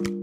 [0.00, 0.16] Salam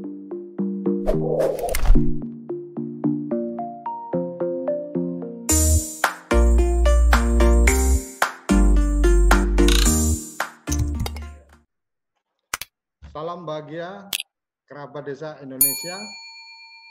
[13.45, 14.09] bahagia
[14.65, 16.01] kerabat desa Indonesia.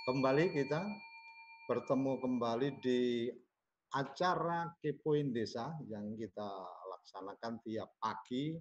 [0.06, 0.86] Kembali kita
[1.66, 3.26] bertemu kembali di
[3.98, 6.46] acara Kepoin Desa yang kita
[6.94, 8.54] laksanakan tiap pagi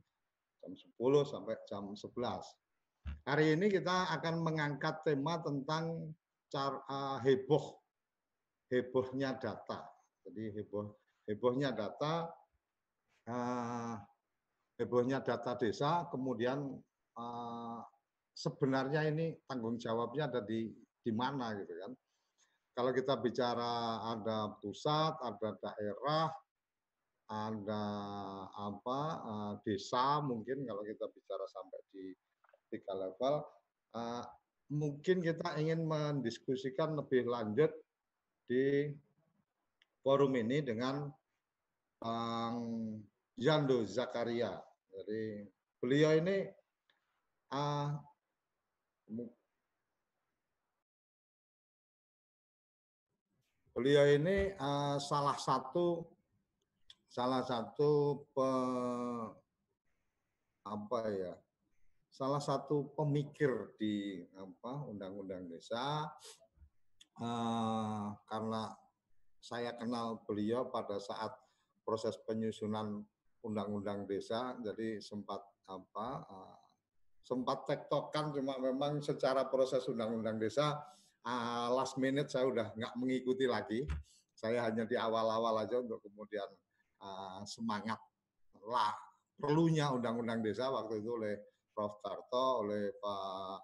[0.66, 0.98] jam 10
[1.30, 2.65] sampai jam 11.
[3.26, 6.14] Hari ini kita akan mengangkat tema tentang
[6.45, 7.73] cara uh, heboh
[8.70, 9.81] hebohnya data.
[10.26, 10.94] Jadi heboh
[11.26, 12.30] hebohnya data
[13.26, 13.98] uh,
[14.78, 16.70] hebohnya data desa kemudian
[17.18, 17.81] uh,
[18.38, 20.70] sebenarnya ini tanggung jawabnya ada di
[21.02, 21.92] di mana gitu kan.
[22.76, 26.28] Kalau kita bicara ada pusat, ada daerah,
[27.31, 27.83] ada
[28.53, 29.02] apa
[29.64, 32.11] desa mungkin kalau kita bicara sampai di
[32.76, 33.48] tiga level,
[33.95, 34.23] uh,
[34.68, 37.72] mungkin kita ingin mendiskusikan lebih lanjut
[38.52, 38.92] di
[40.04, 41.08] forum ini dengan
[42.04, 42.59] Bang
[43.40, 44.59] Yando Zakaria.
[44.92, 45.48] Jadi
[45.80, 46.45] beliau ini
[47.56, 47.90] uh,
[53.76, 56.06] beliau ini uh, salah satu
[57.16, 58.50] salah satu pe,
[60.67, 61.34] apa ya
[62.16, 66.08] salah satu pemikir di apa undang-undang desa
[67.19, 68.71] uh, karena
[69.44, 71.36] saya kenal beliau pada saat
[71.83, 73.03] proses penyusunan
[73.43, 76.58] undang-undang desa jadi sempat apa uh,
[77.19, 80.80] sempat tektokan cuma memang secara proses undang-undang desa
[81.27, 83.83] uh, last minute saya udah nggak mengikuti lagi.
[84.36, 86.48] Saya hanya di awal-awal aja untuk kemudian
[87.02, 87.98] uh, semangat
[88.67, 88.93] lah
[89.36, 91.36] perlunya undang-undang desa waktu itu oleh
[91.75, 91.99] Prof.
[91.99, 93.59] Tarto, oleh Pak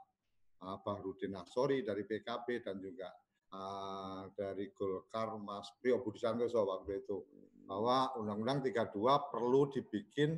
[0.59, 3.07] uh, Bahrudin Aksori dari PKB dan juga
[3.55, 7.23] uh, dari Golkar Mas Priyo Budi Santoso waktu itu
[7.63, 10.35] bahwa Undang-Undang 32 perlu dibikin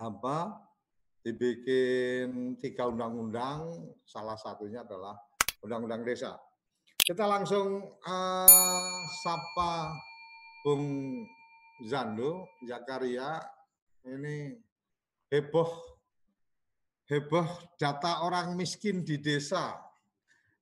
[0.00, 0.56] apa
[1.24, 5.16] dibikin tiga undang-undang, salah satunya adalah
[5.64, 6.36] undang-undang desa.
[7.00, 9.92] Kita langsung uh, sapa
[10.64, 10.84] Bung
[11.84, 13.40] Zando Zakaria
[14.04, 14.56] ini
[15.32, 15.93] heboh
[17.08, 19.76] heboh data orang miskin di desa.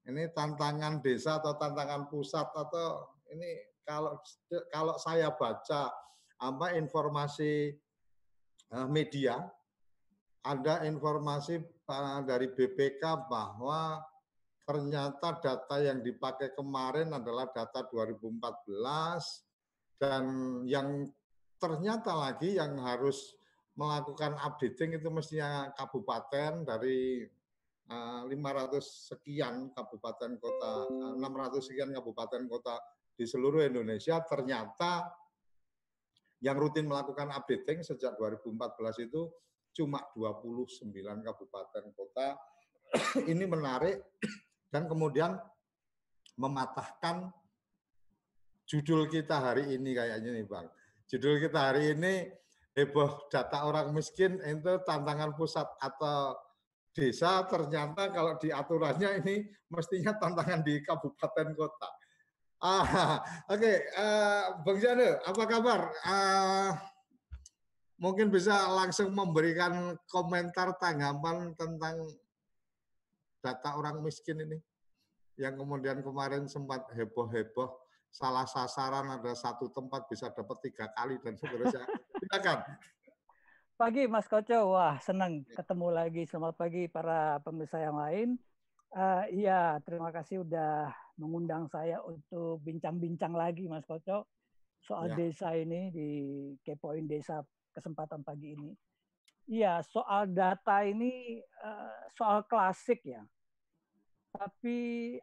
[0.03, 3.51] Ini tantangan desa atau tantangan pusat atau ini
[3.87, 4.19] kalau
[4.71, 5.91] kalau saya baca
[6.43, 7.71] apa informasi
[8.75, 9.39] uh, media
[10.43, 11.63] ada informasi
[12.27, 14.03] dari BPK bahwa
[14.67, 20.25] ternyata data yang dipakai kemarin adalah data 2014 dan
[20.67, 21.07] yang
[21.63, 23.39] ternyata lagi yang harus
[23.77, 27.25] melakukan updating itu mestinya kabupaten dari
[27.93, 28.33] 500
[28.81, 30.73] sekian kabupaten kota,
[31.19, 32.81] 600 sekian kabupaten kota
[33.13, 35.13] di seluruh Indonesia ternyata
[36.43, 39.29] yang rutin melakukan updating sejak 2014 itu
[39.73, 42.37] cuma 29 kabupaten kota.
[43.33, 44.01] Ini menarik
[44.73, 45.37] dan kemudian
[46.37, 47.29] mematahkan
[48.65, 50.65] judul kita hari ini kayaknya nih Bang.
[51.05, 52.25] Judul kita hari ini
[52.73, 56.37] heboh data orang miskin itu tantangan pusat atau
[56.93, 61.91] desa ternyata kalau di aturannya ini mestinya tantangan di kabupaten kota.
[62.63, 63.19] Ah,
[63.51, 63.77] oke, okay.
[63.99, 65.81] uh, eh, Bang Jano, apa kabar?
[66.07, 66.71] Uh,
[67.99, 72.07] mungkin bisa langsung memberikan komentar tanggapan tentang
[73.43, 74.59] data orang miskin ini
[75.35, 77.82] yang kemudian kemarin sempat heboh-heboh
[78.13, 81.89] salah sasaran ada satu tempat bisa dapat tiga kali dan seterusnya.
[82.21, 82.59] Silakan.
[83.81, 86.23] Pagi Mas Koco, wah senang ketemu lagi.
[86.29, 88.29] Selamat pagi para pemirsa yang lain.
[88.93, 94.29] Uh, iya, terima kasih udah mengundang saya untuk bincang-bincang lagi Mas Koco
[94.85, 95.17] soal ya.
[95.17, 96.09] desa ini di
[96.61, 97.41] Kepoin Desa
[97.73, 98.71] kesempatan pagi ini.
[99.49, 103.25] Iya, soal data ini uh, soal klasik ya.
[104.33, 104.79] Tapi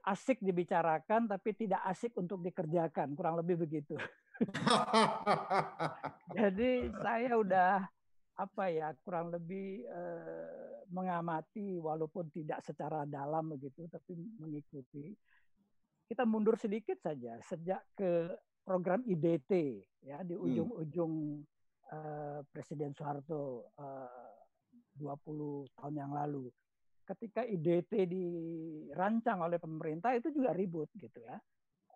[0.05, 3.97] asik dibicarakan, tapi tidak asik untuk dikerjakan, kurang lebih begitu.
[6.37, 7.73] Jadi saya udah
[8.39, 15.11] apa ya kurang lebih uh, mengamati walaupun tidak secara dalam begitu, tapi mengikuti.
[16.05, 18.33] Kita mundur sedikit saja sejak ke
[18.65, 20.45] program IDT ya di hmm.
[20.45, 21.13] ujung-ujung
[21.89, 26.45] Eh, Presiden Soeharto eh, 20 tahun yang lalu.
[27.09, 31.41] Ketika IDT dirancang oleh pemerintah itu juga ribut gitu ya.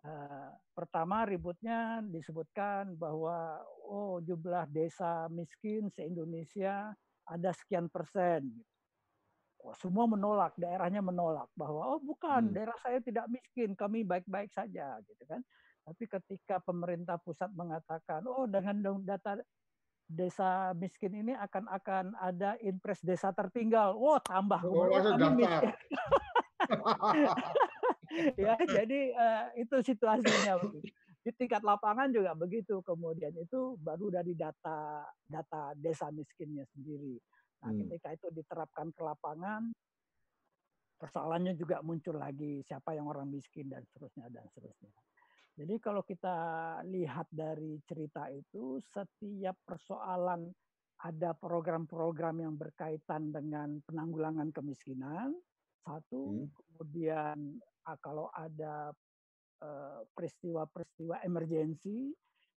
[0.03, 6.91] Uh, pertama ributnya disebutkan bahwa oh jumlah desa miskin se Indonesia
[7.23, 8.51] ada sekian persen.
[9.63, 12.53] oh, semua menolak, daerahnya menolak bahwa oh bukan, Hmm.
[12.53, 15.39] daerah saya tidak miskin, kami baik-baik saja gitu kan.
[15.87, 18.75] Tapi ketika pemerintah pusat mengatakan, oh dengan
[19.07, 19.39] data
[20.07, 23.95] desa miskin ini akan akan ada impres desa tertinggal.
[23.97, 24.61] Wah, tambah.
[24.67, 25.73] Oh, kami miskin.
[28.43, 30.59] ya, jadi eh, itu situasinya.
[31.23, 32.83] Di tingkat lapangan juga begitu.
[32.83, 37.15] Kemudian itu baru dari data data desa miskinnya sendiri.
[37.63, 37.79] Nah, Hmm.
[37.87, 39.71] ketika itu diterapkan ke lapangan,
[40.99, 44.91] persoalannya juga muncul lagi siapa yang orang miskin dan seterusnya dan seterusnya.
[45.53, 46.35] Jadi kalau kita
[46.89, 50.49] lihat dari cerita itu, setiap persoalan
[51.03, 55.35] ada program-program yang berkaitan dengan penanggulangan kemiskinan,
[55.85, 56.49] satu, Hmm.
[56.57, 57.37] kemudian
[57.85, 58.95] ah, kalau ada
[59.63, 62.11] eh, peristiwa-peristiwa emergensi,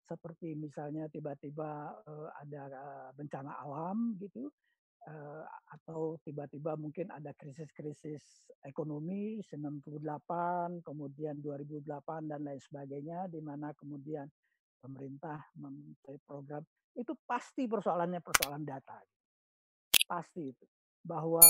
[0.05, 4.47] seperti misalnya tiba-tiba eh, ada eh, bencana alam gitu,
[5.69, 14.25] atau tiba-tiba mungkin ada krisis-krisis ekonomi 98, kemudian 2008 dan lain sebagainya di mana kemudian
[14.81, 16.65] pemerintah mempunyai program
[16.97, 18.97] itu pasti persoalannya persoalan data.
[20.09, 20.65] Pasti itu
[21.05, 21.43] bahwa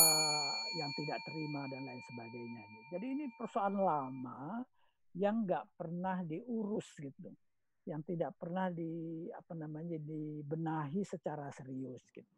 [0.75, 2.63] yang tidak terima dan lain sebagainya.
[2.91, 4.39] Jadi ini persoalan lama
[5.15, 7.31] yang nggak pernah diurus gitu,
[7.87, 12.34] yang tidak pernah di apa namanya dibenahi secara serius gitu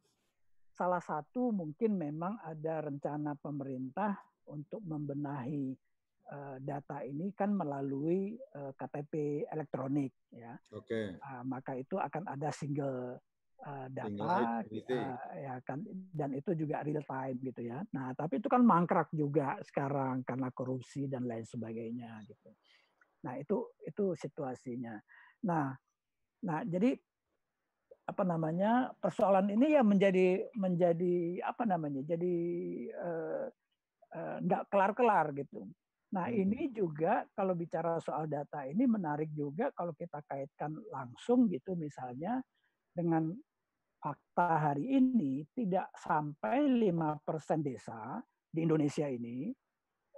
[0.78, 4.14] salah satu mungkin memang ada rencana pemerintah
[4.46, 5.74] untuk membenahi
[6.30, 10.54] uh, data ini kan melalui uh, KTP elektronik ya.
[10.70, 11.18] Oke.
[11.18, 13.18] Uh, maka itu akan ada single
[13.66, 15.82] uh, data uh, ya kan
[16.14, 17.82] dan itu juga real time gitu ya.
[17.98, 22.54] Nah, tapi itu kan mangkrak juga sekarang karena korupsi dan lain sebagainya gitu.
[23.26, 24.94] Nah, itu itu situasinya.
[25.50, 25.74] Nah,
[26.46, 26.94] nah jadi
[28.08, 32.36] apa namanya persoalan ini ya menjadi menjadi apa namanya jadi
[34.42, 35.68] nggak uh, uh, kelar-kelar gitu.
[36.16, 36.40] Nah hmm.
[36.40, 42.40] ini juga kalau bicara soal data ini menarik juga kalau kita kaitkan langsung gitu misalnya
[42.96, 43.36] dengan
[44.00, 49.52] fakta hari ini tidak sampai lima persen desa di Indonesia ini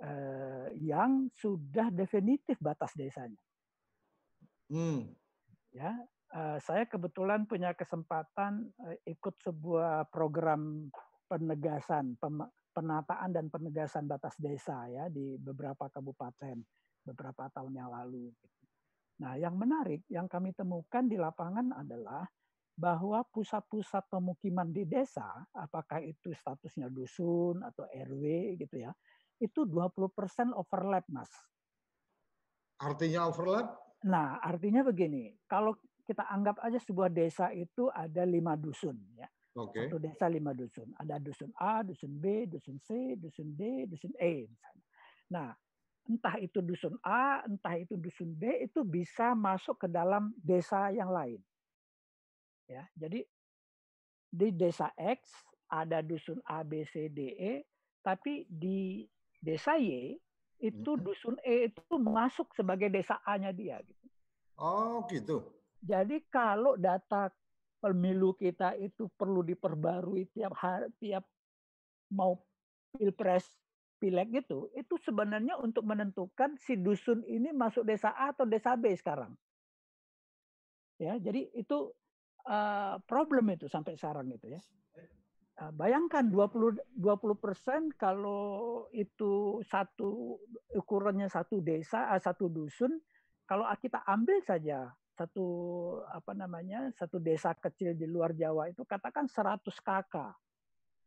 [0.05, 3.41] uh, yang sudah definitif batas desanya.
[4.69, 5.09] Hmm.
[5.73, 5.97] Ya,
[6.61, 10.89] saya kebetulan punya kesempatan uh, ikut sebuah program
[11.25, 12.17] penegasan,
[12.73, 16.57] penataan dan penegasan batas desa ya di beberapa kabupaten
[17.05, 18.29] beberapa tahun yang lalu.
[19.19, 22.23] Nah, yang menarik yang kami temukan di lapangan adalah
[22.79, 28.95] bahwa pusat-pusat pemukiman di desa, apakah itu statusnya dusun atau RW gitu ya,
[29.43, 31.27] itu 20% overlap, Mas.
[32.79, 33.75] Artinya overlap?
[34.07, 35.75] Nah, artinya begini, kalau
[36.09, 39.29] kita anggap aja sebuah desa itu ada lima dusun ya.
[39.53, 39.85] Okay.
[39.85, 40.89] Satu desa lima dusun.
[40.97, 44.85] Ada dusun A, dusun B, dusun C, dusun D, dusun E misalnya.
[45.29, 45.49] Nah,
[46.09, 51.13] entah itu dusun A, entah itu dusun B itu bisa masuk ke dalam desa yang
[51.13, 51.37] lain.
[52.65, 53.21] Ya, jadi
[54.33, 55.29] di desa X
[55.69, 57.53] ada dusun A, B, C, D, E,
[58.01, 59.05] tapi di
[59.37, 60.17] desa Y
[60.57, 64.05] itu dusun E itu masuk sebagai desa A-nya dia gitu.
[64.57, 65.58] Oh, gitu.
[65.79, 67.31] Jadi kalau data
[67.79, 71.23] pemilu kita itu perlu diperbarui tiap hari, tiap
[72.11, 72.35] mau
[72.91, 73.47] pilpres,
[73.99, 78.91] pileg gitu, itu sebenarnya untuk menentukan si dusun ini masuk desa A atau desa B
[78.95, 79.31] sekarang.
[80.99, 81.95] Ya, jadi itu
[82.43, 84.61] uh, problem itu sampai sekarang gitu ya.
[85.59, 90.39] Uh, bayangkan 20 20 persen kalau itu satu
[90.75, 92.99] ukurannya satu desa, uh, satu dusun,
[93.47, 95.47] kalau kita ambil saja satu
[96.07, 100.15] apa namanya satu desa kecil di luar Jawa itu katakan 100 KK.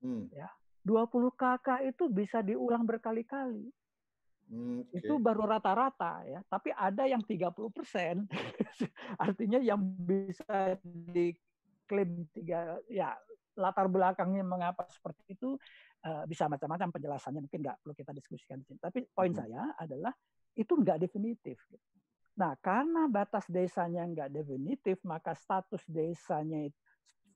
[0.04, 0.28] Hmm.
[0.28, 0.52] Ya.
[0.84, 3.72] 20 KK itu bisa diulang berkali-kali.
[4.52, 5.00] Hmm, okay.
[5.00, 8.28] Itu baru rata-rata ya, tapi ada yang 30 persen,
[9.24, 13.16] artinya yang bisa diklaim tiga ya
[13.56, 15.56] latar belakangnya mengapa seperti itu
[16.04, 18.78] uh, bisa macam-macam penjelasannya mungkin nggak perlu kita diskusikan di sini.
[18.82, 19.40] Tapi poin hmm.
[19.40, 20.12] saya adalah
[20.52, 21.56] itu nggak definitif.
[21.72, 21.86] Gitu.
[22.42, 26.66] Nah, karena batas desanya nggak definitif, maka status desanya,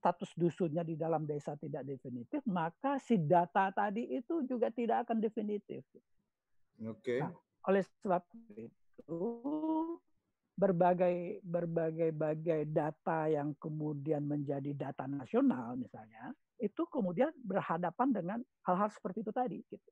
[0.03, 5.23] status dusunnya di dalam desa tidak definitif, maka si data tadi itu juga tidak akan
[5.23, 5.87] definitif.
[6.83, 6.99] Oke.
[6.99, 7.19] Okay.
[7.23, 7.31] Nah,
[7.71, 8.23] oleh sebab
[8.59, 9.23] itu,
[10.59, 18.91] berbagai berbagai bagai data yang kemudian menjadi data nasional misalnya, itu kemudian berhadapan dengan hal-hal
[18.91, 19.63] seperti itu tadi.
[19.71, 19.87] Gitu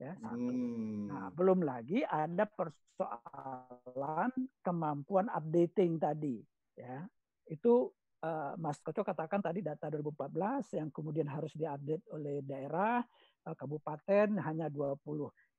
[0.00, 0.48] ya satu.
[0.48, 1.12] Hmm.
[1.12, 4.32] Nah, belum lagi ada persoalan
[4.64, 6.40] kemampuan updating tadi,
[6.72, 7.04] ya.
[7.44, 7.92] Itu
[8.24, 13.04] uh, Mas Koco katakan tadi data 2014 yang kemudian harus diupdate oleh daerah,
[13.44, 14.96] uh, kabupaten hanya 20.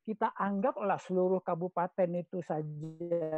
[0.02, 3.30] Kita anggaplah seluruh kabupaten itu saja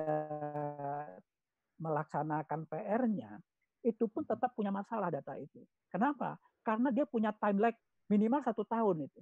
[1.75, 3.35] melaksanakan PR-nya,
[3.83, 5.59] itu pun tetap punya masalah data itu.
[5.91, 6.39] Kenapa?
[6.63, 7.75] Karena dia punya time lag
[8.07, 9.19] minimal satu tahun itu.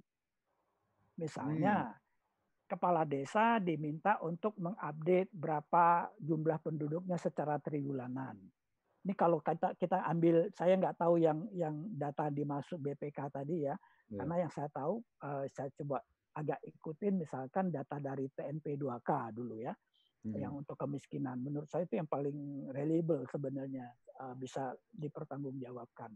[1.18, 1.98] Misalnya, hmm.
[2.68, 8.38] kepala desa diminta untuk mengupdate berapa jumlah penduduknya secara triwulanan.
[9.02, 13.74] Ini kalau kita kita ambil, saya nggak tahu yang yang data dimasuk BPK tadi ya,
[13.74, 14.22] ya.
[14.22, 16.00] karena yang saya tahu, uh, saya coba
[16.32, 19.74] agak ikutin misalkan data dari TNP 2K dulu ya
[20.24, 20.38] hmm.
[20.38, 21.42] yang untuk kemiskinan.
[21.42, 23.90] Menurut saya itu yang paling reliable sebenarnya
[24.22, 26.14] uh, bisa dipertanggungjawabkan.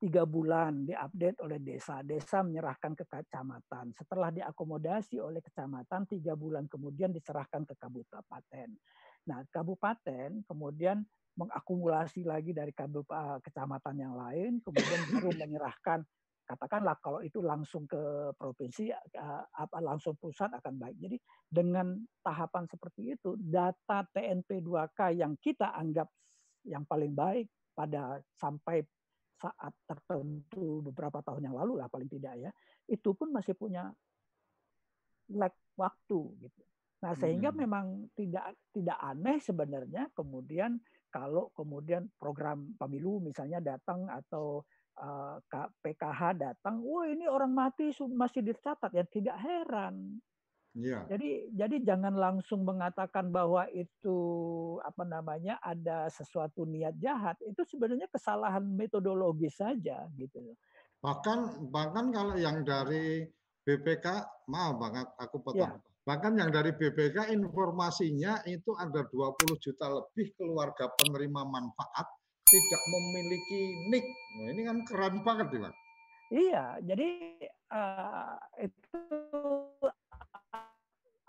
[0.00, 3.92] Tiga bulan diupdate oleh desa, desa menyerahkan ke kecamatan.
[3.92, 8.68] Setelah diakomodasi oleh kecamatan, tiga bulan kemudian diserahkan ke kabupaten.
[9.28, 11.04] Nah, kabupaten kemudian
[11.36, 12.72] mengakumulasi lagi dari
[13.44, 16.00] kecamatan yang lain, kemudian baru menyerahkan
[16.50, 20.96] katakanlah kalau itu langsung ke provinsi eh, apa langsung pusat akan baik.
[20.98, 21.16] Jadi
[21.46, 26.10] dengan tahapan seperti itu data TNP 2K yang kita anggap
[26.66, 28.82] yang paling baik pada sampai
[29.40, 32.50] saat tertentu beberapa tahun yang lalu lah paling tidak ya
[32.84, 33.88] itu pun masih punya
[35.32, 36.62] lag waktu gitu.
[37.00, 37.58] Nah sehingga hmm.
[37.64, 40.76] memang tidak tidak aneh sebenarnya kemudian
[41.08, 44.62] kalau kemudian program pemilu misalnya datang atau
[45.00, 45.36] Eh,
[45.80, 50.20] PKH datang, wah ini orang mati masih dicatat ya tidak heran.
[50.78, 51.02] Ya.
[51.10, 54.18] Jadi jadi jangan langsung mengatakan bahwa itu
[54.86, 57.34] apa namanya ada sesuatu niat jahat.
[57.42, 60.38] Itu sebenarnya kesalahan metodologis saja gitu.
[61.02, 63.26] Bahkan bahkan kalau yang dari
[63.66, 64.06] BPK,
[64.46, 65.74] maaf banget aku potong.
[65.74, 65.88] Ya.
[66.06, 72.06] Bahkan yang dari BPK informasinya itu ada 20 juta lebih keluarga penerima manfaat
[72.50, 74.06] tidak memiliki nick.
[74.38, 75.74] Nah, ini kan keren banget, Pak.
[76.30, 77.10] Iya, jadi
[77.74, 79.02] uh, itu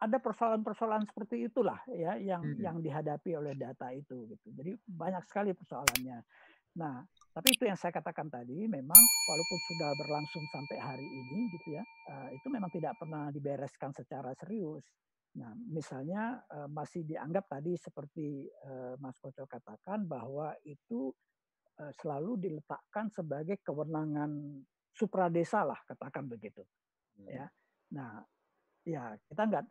[0.01, 2.57] ada persoalan-persoalan seperti itulah ya yang hmm.
[2.57, 4.47] yang dihadapi oleh data itu gitu.
[4.49, 6.25] Jadi banyak sekali persoalannya.
[6.71, 7.03] Nah,
[7.35, 11.83] tapi itu yang saya katakan tadi memang walaupun sudah berlangsung sampai hari ini gitu ya,
[12.09, 14.87] uh, itu memang tidak pernah dibereskan secara serius.
[15.35, 21.11] Nah, misalnya uh, masih dianggap tadi seperti uh, Mas Koco katakan bahwa itu
[21.79, 24.63] uh, selalu diletakkan sebagai kewenangan
[24.95, 26.63] supradesa lah, katakan begitu.
[27.19, 27.27] Hmm.
[27.27, 27.45] Ya,
[27.91, 28.23] nah,
[28.87, 29.65] ya kita nggak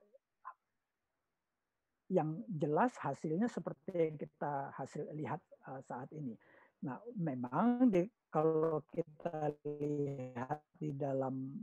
[2.10, 5.38] yang jelas hasilnya seperti yang kita hasil lihat
[5.70, 6.34] uh, saat ini.
[6.82, 8.02] Nah, memang di,
[8.32, 11.54] kalau kita lihat di dalam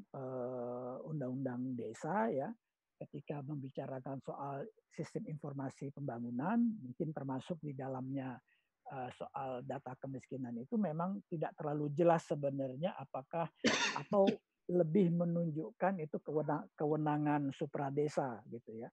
[1.03, 2.47] undang-undang uh, desa ya,
[2.97, 4.63] ketika membicarakan soal
[4.93, 8.39] sistem informasi pembangunan, mungkin termasuk di dalamnya
[8.93, 13.51] uh, soal data kemiskinan itu memang tidak terlalu jelas sebenarnya apakah
[13.99, 14.25] atau
[14.67, 18.89] lebih menunjukkan itu kewenang, kewenangan supradesa gitu ya.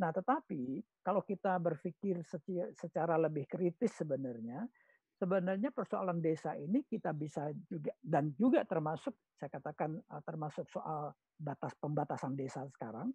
[0.00, 2.24] Nah, tetapi kalau kita berpikir
[2.72, 4.64] secara lebih kritis sebenarnya,
[5.20, 11.12] sebenarnya persoalan desa ini kita bisa juga dan juga termasuk saya katakan eh, termasuk soal
[11.36, 13.12] batas pembatasan desa sekarang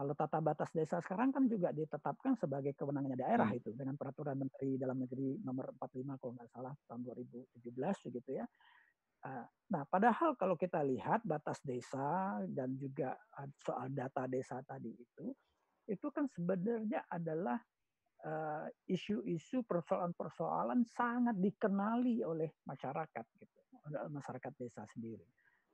[0.00, 3.58] kalau tata batas desa sekarang kan juga ditetapkan sebagai kewenangannya daerah hmm.
[3.60, 8.46] itu dengan peraturan Menteri Dalam Negeri nomor 45 kalau nggak salah tahun 2017 begitu ya.
[9.20, 14.88] Ah, nah, padahal kalau kita lihat batas desa dan juga ah, soal data desa tadi
[14.96, 15.36] itu,
[15.88, 17.58] itu kan sebenarnya adalah
[18.26, 23.60] ah, isu-isu persoalan-persoalan sangat dikenali oleh masyarakat gitu,
[24.12, 25.24] masyarakat desa sendiri.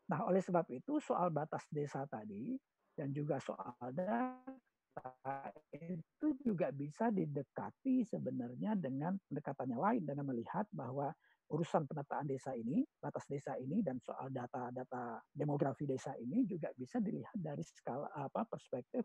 [0.06, 2.54] Nah, oleh sebab itu soal batas desa tadi
[2.94, 10.64] dan juga soal data itu juga bisa didekati sebenarnya dengan pendekatan yang lain dengan melihat
[10.72, 11.12] bahwa
[11.52, 16.98] urusan penataan desa ini, batas desa ini dan soal data-data demografi desa ini juga bisa
[16.98, 19.04] dilihat dari skala apa perspektif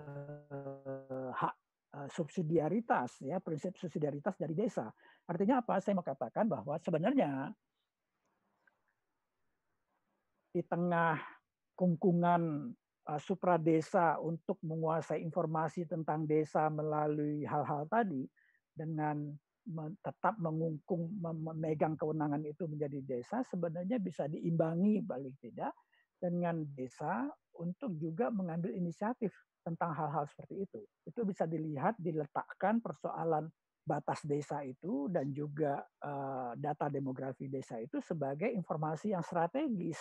[0.00, 1.54] eh, hak
[1.96, 4.88] eh, subsidiaritas ya prinsip subsidiaritas dari desa.
[5.28, 5.78] Artinya apa?
[5.78, 7.52] Saya mau katakan bahwa sebenarnya
[10.52, 11.16] di tengah
[11.72, 12.70] kungkungan
[13.08, 18.28] uh, supradesa untuk menguasai informasi tentang desa melalui hal-hal tadi
[18.72, 19.32] dengan
[20.02, 25.70] tetap mengungkung memegang kewenangan itu menjadi desa sebenarnya bisa diimbangi balik tidak
[26.18, 27.30] dengan desa
[27.62, 29.30] untuk juga mengambil inisiatif
[29.62, 30.80] tentang hal-hal seperti itu.
[31.06, 33.46] Itu bisa dilihat diletakkan persoalan
[33.82, 39.98] batas desa itu dan juga uh, data demografi desa itu sebagai informasi yang strategis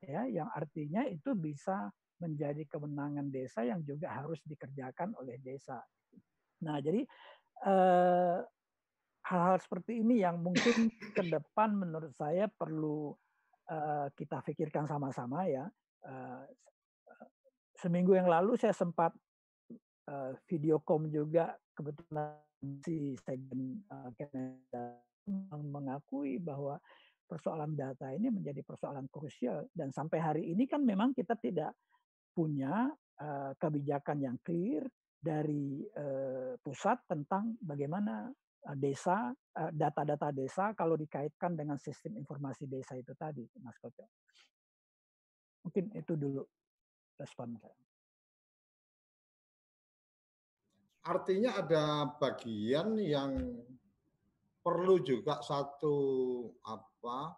[0.00, 5.80] ya yang artinya itu bisa menjadi kewenangan desa yang juga harus dikerjakan oleh desa.
[6.64, 7.00] Nah, jadi
[7.64, 8.38] eh,
[9.24, 13.16] hal-hal seperti ini yang mungkin ke depan menurut saya perlu
[13.72, 15.64] eh, kita pikirkan sama-sama ya.
[17.80, 19.16] Seminggu yang lalu saya sempat
[20.44, 22.36] video com juga kebetulan
[22.84, 23.80] si segmen
[24.18, 25.00] Canada
[25.64, 26.76] mengakui bahwa
[27.24, 31.72] persoalan data ini menjadi persoalan krusial dan sampai hari ini kan memang kita tidak
[32.34, 32.90] punya
[33.56, 34.84] kebijakan yang clear
[35.16, 35.86] dari
[36.60, 38.28] pusat tentang bagaimana
[38.76, 39.32] desa
[39.72, 44.04] data-data desa kalau dikaitkan dengan sistem informasi desa itu tadi, Mas Koco.
[45.64, 46.44] Mungkin itu dulu
[47.20, 47.60] respon.
[51.04, 53.60] Artinya ada bagian yang
[54.60, 55.96] perlu juga satu
[56.64, 57.32] apa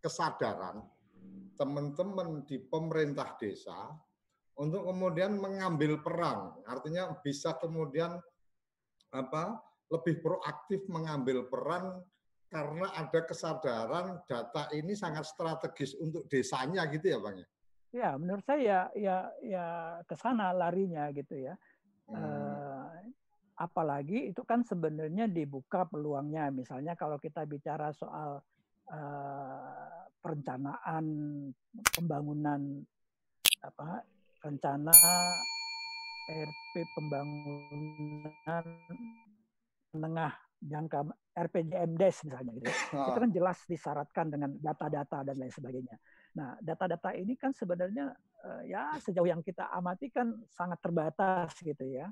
[0.00, 0.84] kesadaran
[1.56, 3.92] teman-teman di pemerintah desa
[4.60, 6.52] untuk kemudian mengambil peran.
[6.68, 8.20] Artinya bisa kemudian
[9.12, 12.04] apa lebih proaktif mengambil peran
[12.52, 17.48] karena ada kesadaran data ini sangat strategis untuk desanya gitu ya Bang ya.
[17.90, 19.66] Ya, menurut saya ya ya
[20.06, 21.54] ke sana larinya gitu ya.
[22.06, 22.14] Hmm.
[22.14, 22.86] Uh,
[23.60, 28.40] apalagi itu kan sebenarnya dibuka peluangnya misalnya kalau kita bicara soal
[28.88, 31.04] uh, perencanaan
[31.92, 32.80] pembangunan
[33.60, 34.00] apa
[34.40, 34.96] rencana
[36.30, 38.64] RP pembangunan
[39.92, 41.00] menengah jangka
[41.34, 42.70] RPJMDes misalnya gitu.
[42.96, 43.12] Oh.
[43.12, 45.96] Itu kan jelas disyaratkan dengan data-data dan lain sebagainya.
[46.30, 48.14] Nah, data-data ini kan sebenarnya
[48.46, 52.06] uh, ya sejauh yang kita amati kan sangat terbatas gitu ya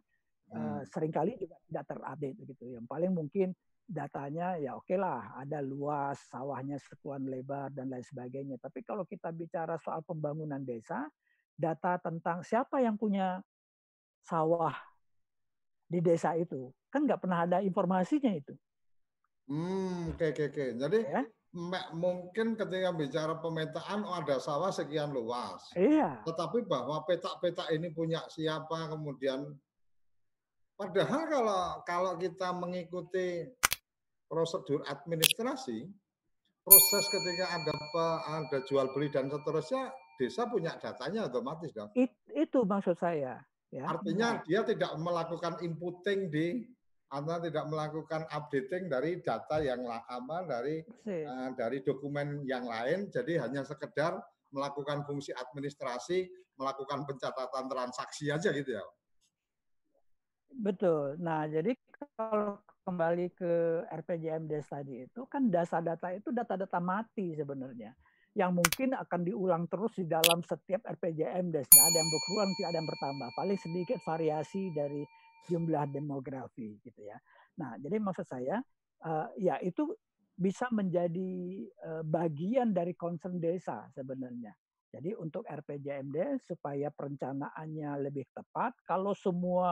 [0.52, 0.82] hmm.
[0.88, 2.64] sering kali juga tidak terupdate begitu.
[2.72, 3.48] Yang paling mungkin
[3.88, 8.56] datanya ya oke okay lah ada luas sawahnya sekuan lebar dan lain sebagainya.
[8.60, 11.08] Tapi kalau kita bicara soal pembangunan desa,
[11.56, 13.40] data tentang siapa yang punya
[14.24, 14.76] sawah
[15.88, 18.52] di desa itu kan nggak pernah ada informasinya itu.
[19.48, 20.80] Hmm, oke okay, oke okay, oke.
[20.84, 21.22] Jadi ya?
[21.96, 25.64] Mungkin ketika bicara pemetaan oh ada sawah sekian luas.
[25.72, 26.20] Iya.
[26.28, 29.48] Tetapi bahwa peta-peta ini punya siapa kemudian
[30.78, 33.50] Padahal kalau kalau kita mengikuti
[34.30, 35.90] prosedur administrasi,
[36.62, 38.06] proses ketika ada apa,
[38.38, 39.90] ada jual beli dan seterusnya,
[40.22, 41.90] desa punya datanya otomatis dong.
[41.98, 43.42] It, itu maksud saya.
[43.74, 43.90] Ya.
[43.90, 46.62] Artinya dia tidak melakukan inputting di
[47.08, 53.48] atau tidak melakukan updating dari data yang lama dari uh, dari dokumen yang lain, jadi
[53.48, 54.20] hanya sekedar
[54.52, 56.28] melakukan fungsi administrasi,
[56.60, 58.84] melakukan pencatatan transaksi aja gitu ya.
[60.48, 61.20] Betul.
[61.20, 61.76] Nah, jadi
[62.16, 67.92] kalau kembali ke RPJMDes tadi itu kan data-data itu data-data mati sebenarnya
[68.32, 71.80] yang mungkin akan diulang terus di dalam setiap RPJMDes-nya.
[71.82, 73.28] Ada yang berkurang, ada yang bertambah.
[73.34, 75.02] Paling sedikit variasi dari
[75.46, 77.16] jumlah demografi gitu ya.
[77.62, 78.58] Nah, jadi maksud saya
[79.06, 79.94] uh, ya itu
[80.38, 84.54] bisa menjadi uh, bagian dari concern desa sebenarnya.
[84.88, 89.68] Jadi untuk RPJMD supaya perencanaannya lebih tepat, kalau semua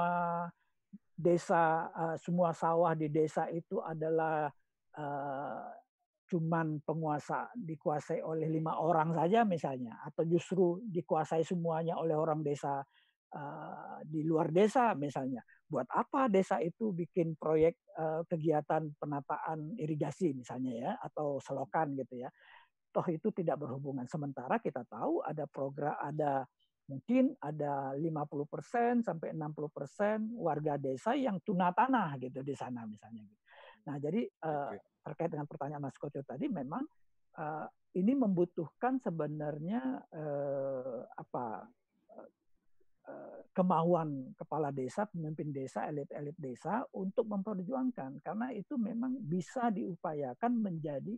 [1.16, 4.52] desa uh, semua sawah di desa itu adalah
[5.00, 5.72] uh,
[6.26, 12.82] cuman penguasa dikuasai oleh lima orang saja misalnya atau justru dikuasai semuanya oleh orang desa
[13.34, 20.30] uh, di luar desa misalnya buat apa desa itu bikin proyek uh, kegiatan penataan irigasi
[20.36, 22.30] misalnya ya atau selokan gitu ya
[22.94, 26.46] toh itu tidak berhubungan sementara kita tahu ada program ada
[26.86, 33.26] mungkin ada 50% sampai 60% warga desa yang tuna tanah gitu di sana misalnya.
[33.26, 33.42] Gitu.
[33.90, 34.70] Nah, jadi uh,
[35.02, 36.82] terkait dengan pertanyaan Mas Koco tadi memang
[37.38, 37.66] uh,
[37.98, 39.82] ini membutuhkan sebenarnya
[40.14, 41.66] uh, apa
[43.56, 48.20] kemauan kepala desa, pemimpin desa, elit-elit desa untuk memperjuangkan.
[48.20, 51.16] Karena itu memang bisa diupayakan menjadi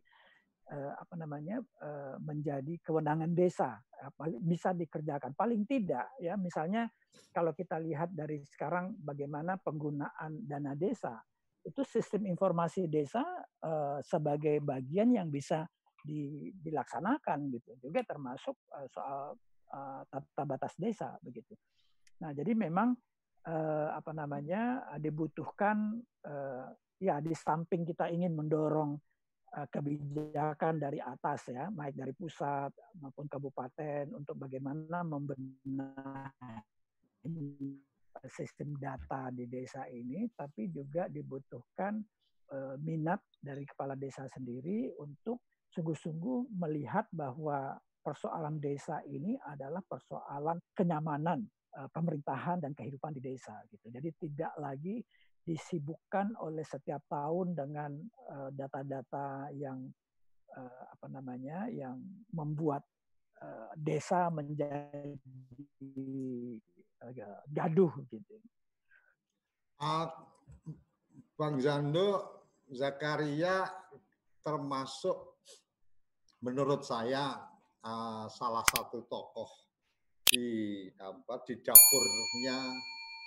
[0.70, 3.82] uh, apa namanya uh, menjadi kewenangan desa.
[4.38, 5.34] Bisa dikerjakan.
[5.34, 6.86] Paling tidak ya misalnya
[7.34, 11.18] kalau kita lihat dari sekarang bagaimana penggunaan dana desa
[11.66, 13.20] itu sistem informasi desa
[14.00, 15.68] sebagai bagian yang bisa
[16.00, 17.76] di, dilaksanakan gitu.
[17.82, 18.56] Juga termasuk
[18.88, 19.36] soal
[19.72, 21.54] uh, tata batas desa begitu.
[22.24, 22.94] Nah jadi memang
[23.46, 26.66] uh, apa namanya dibutuhkan uh,
[26.98, 28.98] ya di samping kita ingin mendorong
[29.48, 32.68] Eh, kebijakan dari atas ya, baik dari pusat
[33.00, 36.60] maupun kabupaten untuk bagaimana membenahi
[38.28, 41.96] sistem data di desa ini, tapi juga dibutuhkan
[42.52, 45.40] eh, minat dari kepala desa sendiri untuk
[45.72, 47.72] sungguh-sungguh melihat bahwa
[48.08, 51.44] persoalan desa ini adalah persoalan kenyamanan
[51.76, 53.92] eh, pemerintahan dan kehidupan di desa gitu.
[53.92, 55.04] Jadi tidak lagi
[55.48, 57.96] disibukkan oleh setiap tahun dengan
[58.52, 59.80] data-data uh, yang
[60.52, 61.96] uh, apa namanya yang
[62.36, 62.84] membuat
[63.78, 65.14] desa menjadi
[67.00, 67.12] uh,
[67.48, 68.34] gaduh gitu.
[69.78, 70.10] Uh,
[71.38, 73.70] Bang Zando Zakaria
[74.42, 75.38] termasuk
[76.42, 77.46] menurut saya
[77.84, 79.50] uh, salah satu tokoh
[80.28, 82.58] di apa di dapurnya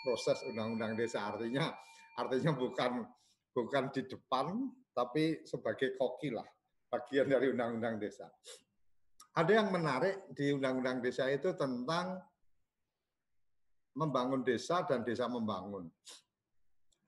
[0.06, 1.74] proses undang-undang desa artinya
[2.18, 3.06] artinya bukan
[3.52, 6.46] bukan di depan tapi sebagai koki lah
[6.92, 8.28] bagian dari undang-undang desa.
[9.32, 12.20] Ada yang menarik di undang-undang desa itu tentang
[13.96, 15.88] membangun desa dan desa membangun.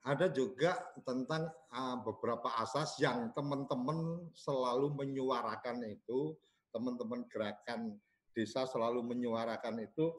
[0.04, 6.36] Ada juga tentang uh, beberapa asas yang teman-teman selalu menyuarakan itu,
[6.74, 7.94] teman-teman gerakan
[8.34, 10.10] desa selalu menyuarakan itu.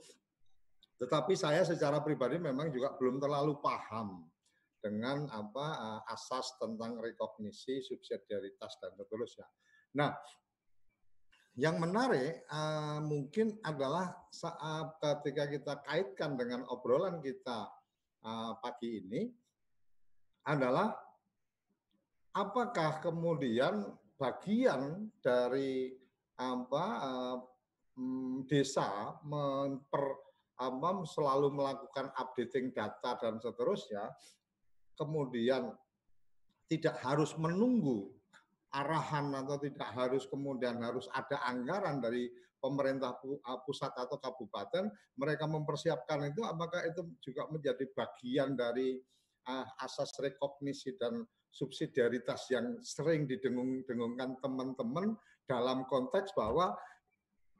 [0.95, 4.23] Tetapi saya secara pribadi memang juga belum terlalu paham
[4.79, 9.43] dengan apa uh, asas tentang rekognisi, subsidiaritas dan seterusnya.
[9.99, 10.15] Nah,
[11.59, 17.67] yang menarik uh, mungkin adalah saat ketika kita kaitkan dengan obrolan kita
[18.23, 19.27] uh, pagi ini,
[20.45, 20.93] adalah
[22.37, 25.91] apakah kemudian bagian dari
[26.35, 27.37] apa uh,
[28.47, 30.05] desa memper
[30.55, 34.07] apa, selalu melakukan updating data dan seterusnya,
[34.95, 35.75] kemudian
[36.71, 38.07] tidak harus menunggu
[38.71, 42.27] arahan atau tidak harus kemudian harus ada anggaran dari
[42.59, 43.15] pemerintah
[43.63, 48.97] pusat atau kabupaten, mereka mempersiapkan itu apakah itu juga menjadi bagian dari
[49.45, 55.15] uh, asas rekognisi dan subsidiaritas yang sering didengung-dengungkan teman-teman
[55.45, 56.73] dalam konteks bahwa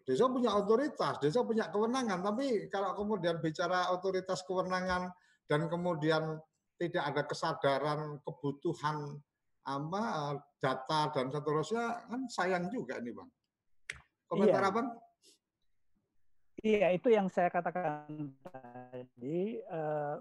[0.05, 5.09] desa punya otoritas, desa punya kewenangan, tapi kalau kemudian bicara otoritas kewenangan
[5.49, 6.37] dan kemudian
[6.77, 9.17] tidak ada kesadaran kebutuhan
[9.65, 13.29] apa data dan seterusnya kan sayang juga ini bang.
[14.29, 14.69] Komentar iya.
[14.69, 14.87] abang?
[16.65, 18.09] Iya, itu yang saya katakan
[18.41, 19.61] tadi.
[19.61, 20.15] Eh,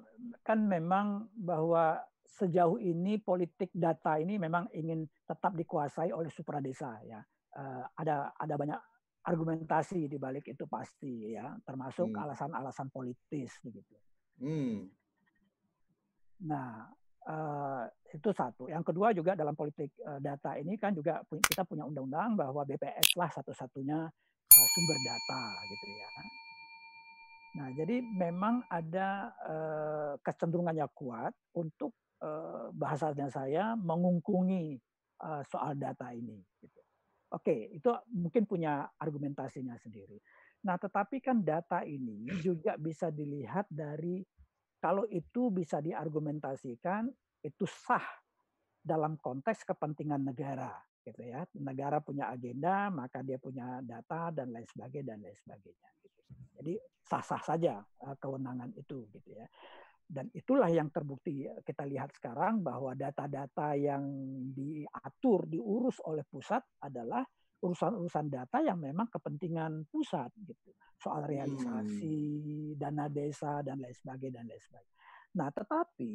[0.45, 7.21] kan memang bahwa sejauh ini politik data ini memang ingin tetap dikuasai oleh supradesa ya.
[7.55, 8.81] Eh, ada ada banyak
[9.25, 12.23] argumentasi di balik itu pasti ya, termasuk hmm.
[12.27, 12.95] alasan-alasan hmm.
[12.95, 13.95] politis begitu.
[14.43, 14.91] Hmm.
[16.45, 16.91] Nah,
[17.31, 18.67] eh, itu satu.
[18.67, 23.31] Yang kedua juga dalam politik data ini kan juga kita punya undang-undang bahwa BPS lah
[23.31, 24.11] satu-satunya
[24.55, 26.09] uh, sumber data gitu ya.
[27.55, 34.79] Nah, jadi memang ada uh, kecenderungan yang kuat untuk uh, bahasanya saya mengungkungi
[35.23, 36.43] uh, soal data ini.
[36.59, 36.84] Gitu.
[37.35, 40.23] Oke, itu mungkin punya argumentasinya sendiri.
[40.65, 44.23] Nah, tetapi kan data ini juga bisa dilihat dari
[44.79, 47.11] kalau itu bisa diargumentasikan
[47.43, 48.05] itu sah
[48.85, 50.71] dalam konteks kepentingan negara
[51.03, 51.43] gitu ya.
[51.59, 55.89] Negara punya agenda, maka dia punya data dan lain sebagainya dan lain sebagainya.
[56.01, 56.21] Gitu.
[56.61, 59.47] Jadi sah-sah saja eh, kewenangan itu gitu ya.
[60.05, 64.05] Dan itulah yang terbukti kita lihat sekarang bahwa data-data yang
[64.53, 67.25] diatur, diurus oleh pusat adalah
[67.65, 70.77] urusan-urusan data yang memang kepentingan pusat gitu.
[71.01, 72.77] Soal realisasi hmm.
[72.77, 74.97] dana desa dan lain sebagainya dan lain sebagainya.
[75.35, 76.15] Nah, tetapi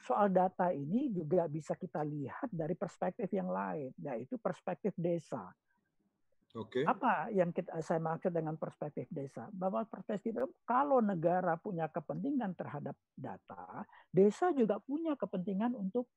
[0.00, 5.48] soal data ini juga bisa kita lihat dari perspektif yang lain, yaitu perspektif desa.
[6.58, 6.82] Oke.
[6.82, 6.84] Okay.
[6.86, 9.46] Apa yang kita, saya maksud dengan perspektif desa?
[9.54, 10.34] Bahwa perspektif
[10.66, 16.10] kalau negara punya kepentingan terhadap data, desa juga punya kepentingan untuk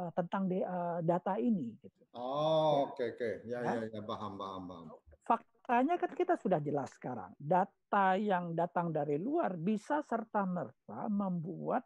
[0.00, 1.76] uh, tentang de, uh, data ini.
[1.84, 2.00] Gitu.
[2.16, 3.12] Oh, oke ya.
[3.12, 4.86] oke, okay, ya, ya ya ya paham paham paham.
[5.24, 11.84] Faktanya kan kita sudah jelas sekarang, data yang datang dari luar bisa serta merta membuat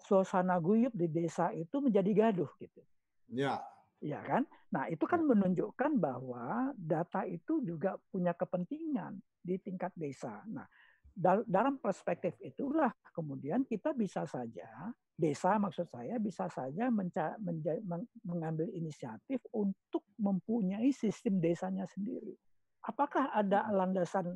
[0.00, 2.80] suasana guyup di desa itu menjadi gaduh gitu.
[3.32, 3.60] Ya.
[4.04, 4.44] Ya kan?
[4.72, 5.28] Nah, itu kan ya.
[5.32, 10.44] menunjukkan bahwa data itu juga punya kepentingan di tingkat desa.
[10.52, 10.68] Nah,
[11.48, 16.92] dalam perspektif itulah kemudian kita bisa saja desa maksud saya bisa saja
[18.20, 22.36] mengambil inisiatif untuk mempunyai sistem desanya sendiri.
[22.84, 23.72] Apakah ada hmm.
[23.72, 24.26] landasan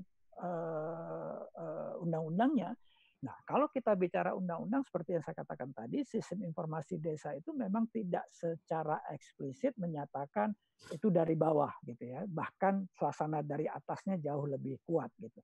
[0.41, 2.73] uh, uh, undang-undangnya?
[3.21, 7.85] Nah, kalau kita bicara undang-undang seperti yang saya katakan tadi, sistem informasi desa itu memang
[7.93, 10.57] tidak secara eksplisit menyatakan
[10.89, 12.25] itu dari bawah gitu ya.
[12.25, 15.37] Bahkan suasana dari atasnya jauh lebih kuat gitu.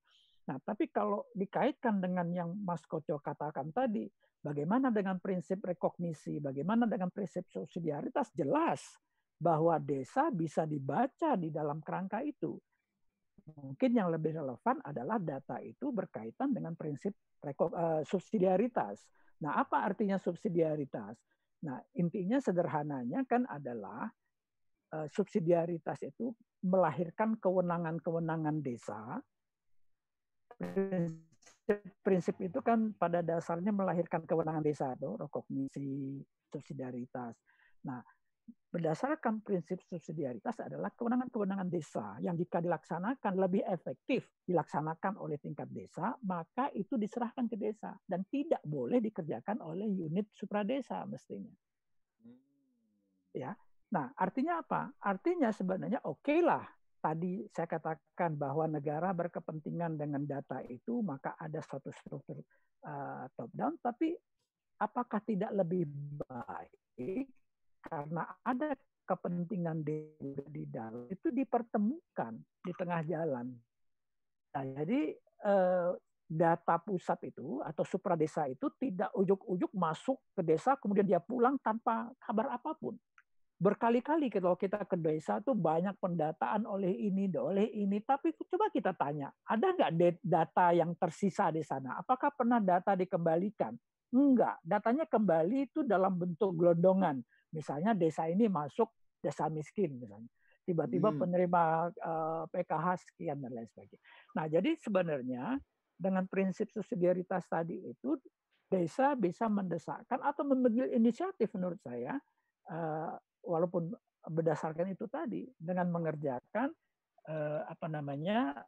[0.49, 4.09] Nah, tapi kalau dikaitkan dengan yang Mas Koco katakan tadi,
[4.41, 8.97] bagaimana dengan prinsip rekognisi, bagaimana dengan prinsip subsidiaritas, jelas
[9.37, 12.57] bahwa desa bisa dibaca di dalam kerangka itu.
[13.47, 17.15] Mungkin yang lebih relevan adalah data itu berkaitan dengan prinsip
[17.47, 19.07] uh, subsidiaritas.
[19.39, 21.15] Nah, apa artinya subsidiaritas?
[21.63, 24.11] Nah, intinya sederhananya kan adalah
[24.99, 26.35] uh, subsidiaritas itu
[26.67, 29.23] melahirkan kewenangan-kewenangan desa.
[30.59, 36.19] Prinsip, prinsip itu kan pada dasarnya melahirkan kewenangan desa, tuh, rekognisi,
[36.51, 37.39] subsidiaritas.
[37.87, 38.03] Nah,
[38.77, 46.13] berdasarkan prinsip subsidiaritas adalah kewenangan-kewenangan desa yang jika dilaksanakan lebih efektif dilaksanakan oleh tingkat desa,
[46.29, 51.57] maka itu diserahkan ke desa dan tidak boleh dikerjakan oleh unit supradesa mestinya.
[52.21, 52.37] Hmm.
[53.33, 53.57] Ya.
[53.97, 54.93] Nah, artinya apa?
[55.01, 56.67] Artinya sebenarnya oke okay lah
[57.01, 62.45] tadi saya katakan bahwa negara berkepentingan dengan data itu, maka ada suatu struktur
[62.85, 64.13] uh, top down, tapi
[64.83, 65.89] apakah tidak lebih
[66.21, 67.31] baik
[67.87, 68.75] karena ada
[69.07, 73.55] kepentingan di dalam itu dipertemukan di tengah jalan.
[74.53, 75.15] Nah, jadi
[75.47, 75.91] eh,
[76.27, 82.11] data pusat itu atau supradesa itu tidak ujuk-ujuk masuk ke desa kemudian dia pulang tanpa
[82.19, 82.99] kabar apa pun.
[83.57, 88.05] Berkali-kali kalau kita ke desa tuh banyak pendataan oleh ini, oleh ini.
[88.05, 91.97] Tapi coba kita tanya, ada nggak data yang tersisa di sana?
[91.97, 93.73] Apakah pernah data dikembalikan?
[94.15, 97.25] Enggak, datanya kembali itu dalam bentuk gelondongan
[97.57, 98.93] Misalnya desa ini masuk
[99.25, 100.29] desa miskin misalnya.
[100.67, 101.21] Tiba-tiba hmm.
[101.23, 104.03] penerima uh, eh, PKH sekian dan lain sebagainya.
[104.35, 105.45] Nah, jadi sebenarnya
[105.97, 108.19] dengan prinsip subsidiaritas tadi itu
[108.67, 112.19] desa bisa mendesakkan atau mengambil inisiatif menurut saya
[112.67, 113.15] uh,
[113.47, 113.95] walaupun
[114.27, 116.75] berdasarkan itu tadi dengan mengerjakan
[117.31, 118.67] uh, apa namanya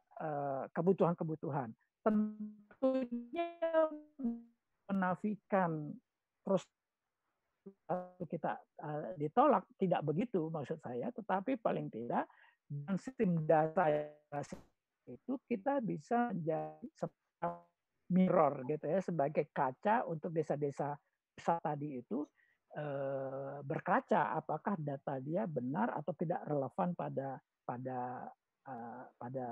[0.75, 1.71] kebutuhan-kebutuhan.
[2.03, 3.51] Tentunya
[4.89, 5.93] menafikan
[6.43, 6.65] terus
[8.25, 12.25] kita uh, ditolak tidak begitu maksud saya tetapi paling tidak
[12.65, 13.85] dengan sistem data
[15.05, 17.09] itu kita bisa menjadi
[18.09, 20.97] mirror gitu ya sebagai kaca untuk desa-desa
[21.37, 22.25] tadi itu
[22.77, 28.25] uh, berkaca apakah data dia benar atau tidak relevan pada pada
[28.65, 29.47] uh, pada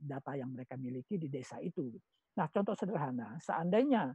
[0.00, 1.92] data yang mereka miliki di desa itu.
[2.34, 4.10] Nah, contoh sederhana, seandainya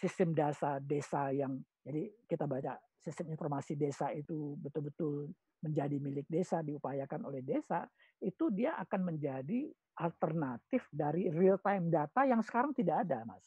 [0.00, 6.64] sistem data desa yang jadi kita baca sistem informasi desa itu betul-betul menjadi milik desa,
[6.64, 7.84] diupayakan oleh desa,
[8.20, 9.68] itu dia akan menjadi
[10.00, 13.44] alternatif dari real time data yang sekarang tidak ada, Mas.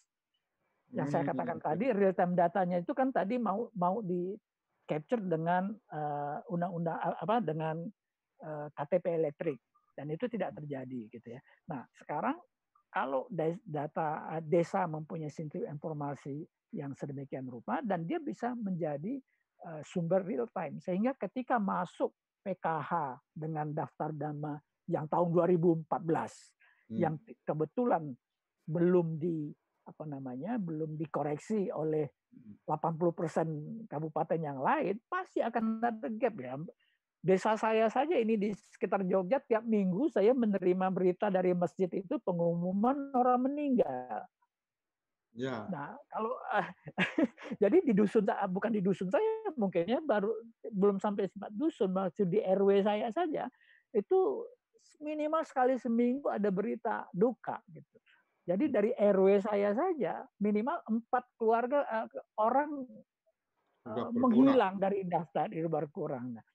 [0.93, 4.37] Yang saya hmm, katakan hmm, tadi real time datanya itu kan tadi mau mau di
[4.85, 7.81] capture dengan uh, undang-undang apa dengan
[8.45, 9.57] uh, KTP elektrik
[9.97, 11.41] dan itu tidak terjadi gitu ya.
[11.69, 12.37] Nah, sekarang
[12.93, 13.25] kalau
[13.65, 19.17] data desa mempunyai sistem informasi yang sedemikian rupa dan dia bisa menjadi
[19.65, 22.13] uh, sumber real time sehingga ketika masuk
[22.45, 26.97] PKH dengan daftar nama yang tahun 2014 hmm.
[27.01, 28.13] yang kebetulan
[28.69, 29.49] belum di
[29.83, 32.07] apa namanya belum dikoreksi oleh
[32.65, 36.55] 80% kabupaten yang lain pasti akan ada gap ya.
[37.23, 42.19] Desa saya saja ini di sekitar Jogja tiap minggu saya menerima berita dari masjid itu
[42.19, 44.27] pengumuman orang meninggal.
[45.31, 45.63] Ya.
[45.71, 46.35] Nah, kalau
[47.63, 50.35] jadi di dusun bukan di dusun saya mungkinnya baru
[50.67, 53.47] belum sampai sempat dusun maksud di RW saya saja
[53.95, 54.43] itu
[54.99, 57.97] minimal sekali seminggu ada berita duka gitu.
[58.43, 62.83] Jadi dari RW saya saja minimal empat keluarga uh, orang
[63.87, 66.35] uh, menghilang dari daftar di berkurang.
[66.35, 66.52] Nah.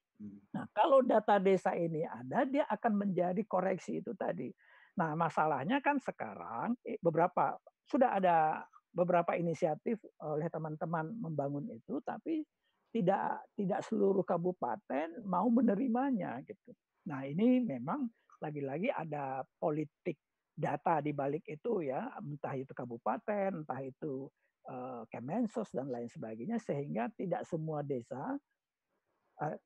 [0.55, 4.51] Nah, kalau data desa ini ada, dia akan menjadi koreksi itu tadi.
[4.99, 7.55] Nah, masalahnya kan sekarang beberapa
[7.87, 12.43] sudah ada beberapa inisiatif oleh teman-teman membangun itu, tapi
[12.91, 16.75] tidak tidak seluruh kabupaten mau menerimanya gitu.
[17.07, 18.09] Nah, ini memang
[18.43, 20.19] lagi-lagi ada politik
[20.59, 24.27] data di balik itu ya, entah itu kabupaten, entah itu
[24.67, 28.35] uh, Kemensos dan lain sebagainya sehingga tidak semua desa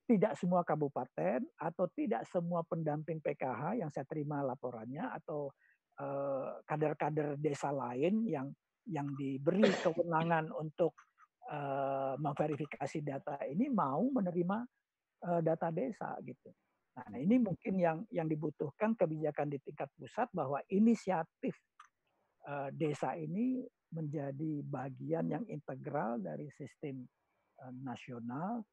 [0.04, 5.48] tidak semua kabupaten atau tidak semua pendamping PKH yang saya terima laporannya atau
[5.96, 8.52] uh, kader-kader desa lain yang
[8.84, 10.92] yang diberi kewenangan untuk
[11.48, 14.58] uh, memverifikasi data ini mau menerima
[15.24, 16.52] uh, data desa gitu.
[16.92, 21.56] Nah, ini mungkin yang yang dibutuhkan kebijakan di tingkat pusat bahwa inisiatif
[22.44, 27.04] uh, desa ini menjadi bagian yang integral dari sistem
[27.84, 28.64] nasional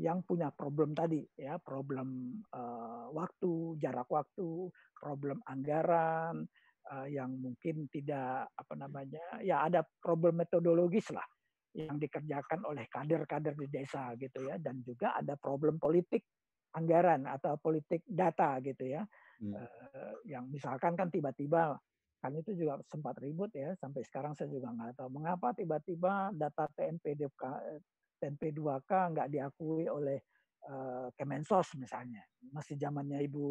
[0.00, 6.48] yang punya problem tadi ya problem uh, waktu jarak waktu problem anggaran
[6.88, 11.24] uh, yang mungkin tidak apa namanya ya ada problem metodologis lah
[11.72, 16.24] yang dikerjakan oleh kader-kader di desa gitu ya dan juga ada problem politik
[16.72, 19.04] anggaran atau politik data gitu ya
[19.44, 19.52] hmm.
[19.52, 21.76] uh, yang misalkan kan tiba-tiba
[22.22, 26.70] kan itu juga sempat ribut ya sampai sekarang saya juga nggak tahu mengapa tiba-tiba data
[26.70, 27.18] TNP
[28.22, 30.22] TNP 2K nggak diakui oleh
[30.70, 32.22] uh, Kemensos misalnya,
[32.54, 33.46] masih zamannya Ibu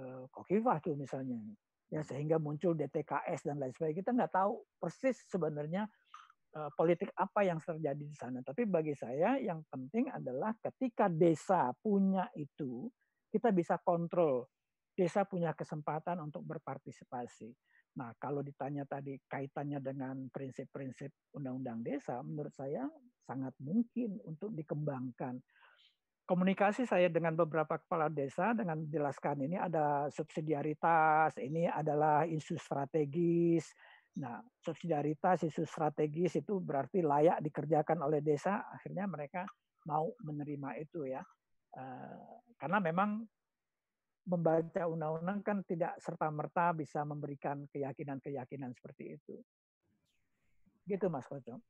[0.00, 1.36] uh, Kokifah tuh misalnya,
[1.92, 4.00] ya sehingga muncul DTKS dan lain sebagainya.
[4.00, 5.84] Kita nggak tahu persis sebenarnya
[6.56, 8.40] uh, politik apa yang terjadi di sana.
[8.40, 12.88] Tapi bagi saya yang penting adalah ketika desa punya itu,
[13.28, 14.48] kita bisa kontrol.
[14.94, 17.50] Desa punya kesempatan untuk berpartisipasi.
[17.94, 22.90] Nah, kalau ditanya tadi kaitannya dengan prinsip-prinsip undang-undang desa, menurut saya
[23.22, 25.38] sangat mungkin untuk dikembangkan
[26.24, 33.68] komunikasi saya dengan beberapa kepala desa dengan menjelaskan ini ada subsidiaritas, ini adalah isu strategis.
[34.16, 38.64] Nah, subsidiaritas, isu strategis itu berarti layak dikerjakan oleh desa.
[38.72, 39.44] Akhirnya mereka
[39.84, 41.20] mau menerima itu ya,
[41.76, 43.20] eh, karena memang
[44.24, 49.36] membaca undang-undang kan tidak serta merta bisa memberikan keyakinan-keyakinan seperti itu.
[50.88, 51.60] Gitu Mas Kocok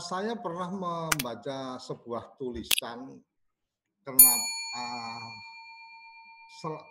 [0.00, 3.20] saya pernah membaca sebuah tulisan
[4.00, 4.48] kenapa
[4.80, 5.28] uh,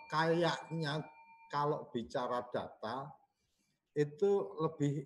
[0.06, 1.02] kayaknya
[1.50, 3.10] kalau bicara data
[3.98, 5.02] itu lebih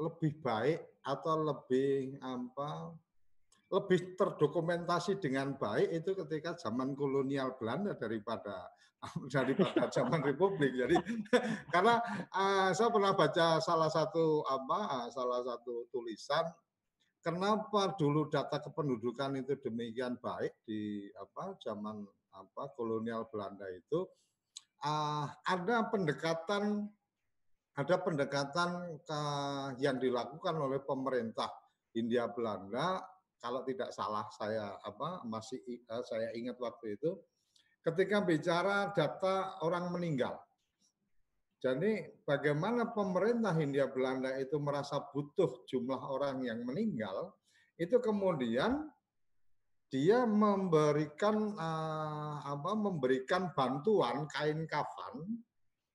[0.00, 2.96] lebih baik atau lebih apa
[3.72, 8.68] lebih terdokumentasi dengan baik itu ketika zaman kolonial Belanda daripada
[9.34, 10.72] daripada zaman Republik.
[10.76, 10.96] Jadi
[11.74, 12.00] karena
[12.32, 16.44] uh, saya pernah baca salah satu apa salah satu tulisan
[17.24, 22.04] kenapa dulu data kependudukan itu demikian baik di apa zaman
[22.36, 24.04] apa kolonial Belanda itu
[24.84, 26.84] uh, ada pendekatan
[27.74, 29.20] ada pendekatan ke,
[29.82, 31.50] yang dilakukan oleh pemerintah
[31.90, 33.02] Hindia Belanda
[33.44, 35.60] kalau tidak salah saya apa masih
[35.92, 37.20] uh, saya ingat waktu itu
[37.84, 40.40] ketika bicara data orang meninggal
[41.64, 47.32] jadi bagaimana pemerintah Hindia Belanda itu merasa butuh jumlah orang yang meninggal,
[47.80, 48.84] itu kemudian
[49.88, 55.40] dia memberikan uh, apa memberikan bantuan kain kafan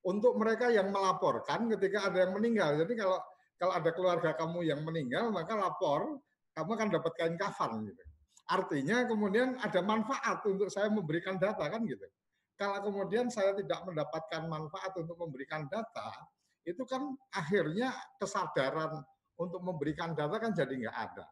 [0.01, 2.73] untuk mereka yang melaporkan ketika ada yang meninggal.
[2.73, 3.21] Jadi kalau
[3.61, 6.17] kalau ada keluarga kamu yang meninggal maka lapor,
[6.59, 8.03] kamu akan dapat kain kafan gitu.
[8.51, 12.03] Artinya kemudian ada manfaat untuk saya memberikan data kan gitu
[12.59, 16.11] kalau kemudian saya tidak mendapatkan manfaat untuk memberikan data,
[16.67, 18.99] itu kan akhirnya kesadaran
[19.39, 21.25] untuk memberikan data kan jadi nggak ada.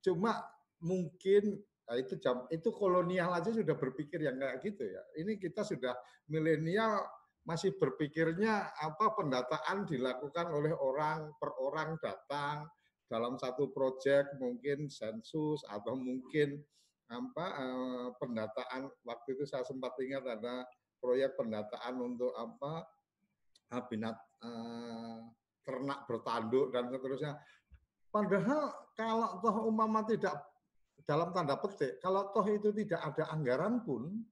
[0.00, 0.40] Cuma
[0.80, 5.04] mungkin nah itu jam itu kolonial aja sudah berpikir yang kayak gitu ya.
[5.20, 5.92] Ini kita sudah
[6.32, 7.04] milenial
[7.44, 12.64] masih berpikirnya apa pendataan dilakukan oleh orang per orang datang
[13.08, 16.60] dalam satu proyek mungkin sensus atau mungkin
[17.12, 20.64] apa eh, pendataan waktu itu saya sempat ingat ada
[20.98, 22.88] proyek pendataan untuk apa
[23.76, 25.18] eh, binat eh,
[25.64, 27.40] ternak bertanduk dan seterusnya.
[28.12, 30.38] Padahal kalau toh umpama tidak
[31.04, 34.22] dalam tanda petik, kalau toh itu tidak ada anggaran pun,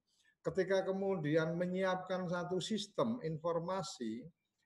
[0.41, 4.23] ketika kemudian menyiapkan satu sistem informasi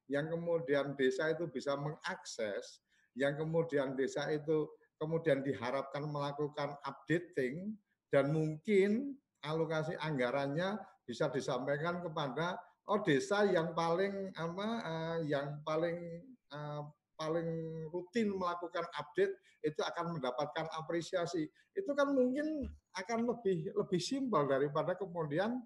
[0.07, 2.79] yang kemudian desa itu bisa mengakses,
[3.17, 4.69] yang kemudian desa itu
[5.01, 7.73] kemudian diharapkan melakukan updating,
[8.13, 16.23] dan mungkin alokasi anggarannya bisa disampaikan kepada oh desa yang paling apa uh, yang paling
[16.53, 16.85] uh,
[17.17, 17.49] paling
[17.89, 19.33] rutin melakukan update
[19.65, 21.49] itu akan mendapatkan apresiasi.
[21.73, 25.57] Itu kan mungkin akan lebih lebih simpel daripada kemudian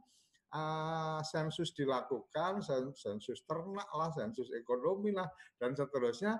[0.56, 2.64] uh, sensus dilakukan,
[2.96, 5.28] sensus ternak lah, sensus ekonomi lah
[5.60, 6.40] dan seterusnya.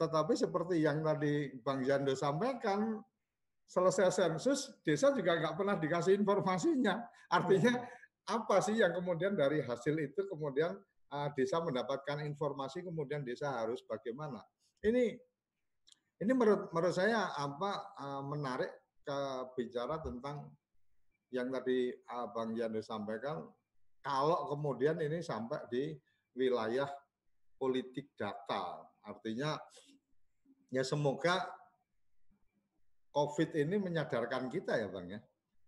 [0.00, 2.96] Tetapi seperti yang tadi Bang Jando sampaikan,
[3.68, 7.04] selesai sensus, desa juga nggak pernah dikasih informasinya.
[7.28, 7.76] Artinya
[8.32, 10.72] apa sih yang kemudian dari hasil itu kemudian
[11.12, 14.40] uh, desa mendapatkan informasi, kemudian desa harus bagaimana?
[14.80, 15.20] Ini
[16.20, 18.72] ini menurut menurut saya apa uh, menarik
[19.04, 19.18] ke
[19.52, 20.48] bicara tentang
[21.28, 23.44] yang tadi uh, Bang Yando sampaikan.
[24.00, 25.92] Kalau kemudian ini sampai di
[26.32, 26.88] wilayah
[27.60, 29.60] politik data, artinya
[30.70, 31.50] ya semoga
[33.10, 35.20] COVID ini menyadarkan kita ya Bang ya.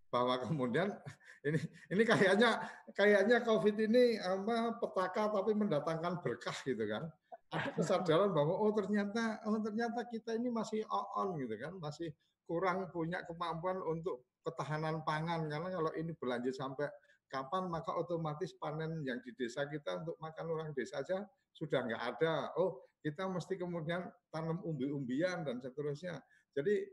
[0.07, 0.95] Bahwa kemudian
[1.47, 1.59] ini
[1.91, 2.63] ini kayaknya
[2.95, 7.11] kayaknya COVID ini apa petaka tapi mendatangkan berkah gitu kan.
[7.53, 12.09] Ada kesadaran bahwa oh ternyata oh ternyata kita ini masih on gitu kan, masih
[12.49, 15.45] kurang punya kemampuan untuk ketahanan pangan.
[15.51, 16.89] Karena kalau ini berlanjut sampai
[17.33, 22.03] kapan maka otomatis panen yang di desa kita untuk makan orang desa saja sudah nggak
[22.13, 22.53] ada.
[22.61, 26.21] Oh kita mesti kemudian tanam umbi-umbian dan seterusnya.
[26.53, 26.85] Jadi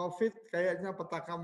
[0.00, 1.36] COVID kayaknya petaka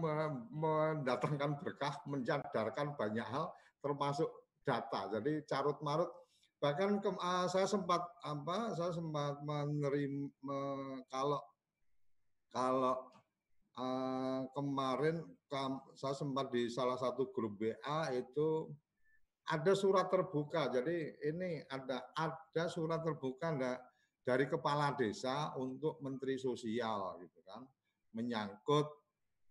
[0.48, 3.52] mendatangkan berkah, mencadarkan banyak hal,
[3.84, 4.32] termasuk
[4.64, 5.12] data.
[5.12, 6.08] Jadi carut marut.
[6.56, 8.72] Bahkan ke, uh, saya sempat apa?
[8.72, 10.60] Saya sempat menerima
[11.12, 11.44] kalau
[12.48, 12.96] kalau
[13.76, 15.22] uh, kemarin
[15.94, 18.72] saya sempat di salah satu grup WA itu
[19.46, 20.66] ada surat terbuka.
[20.72, 23.54] Jadi ini ada ada surat terbuka
[24.26, 27.62] dari kepala desa untuk menteri sosial gitu kan.
[28.16, 28.88] Menyangkut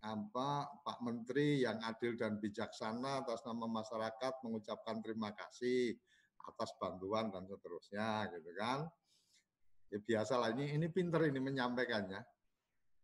[0.05, 5.97] apa Pak Menteri yang adil dan bijaksana atas nama masyarakat mengucapkan terima kasih
[6.45, 8.85] atas bantuan dan seterusnya gitu kan.
[9.89, 12.34] Ya biasalah ini ini pinter ini menyampaikannya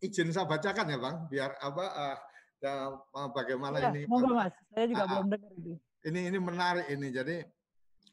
[0.02, 2.18] izin saya bacakan ya bang biar apa uh,
[2.58, 2.74] ya,
[3.30, 4.54] bagaimana ya, ini monggo mas.
[4.74, 5.74] Saya juga uh, belum dengar ini.
[6.02, 7.08] Ini ini menarik ini.
[7.14, 7.38] Jadi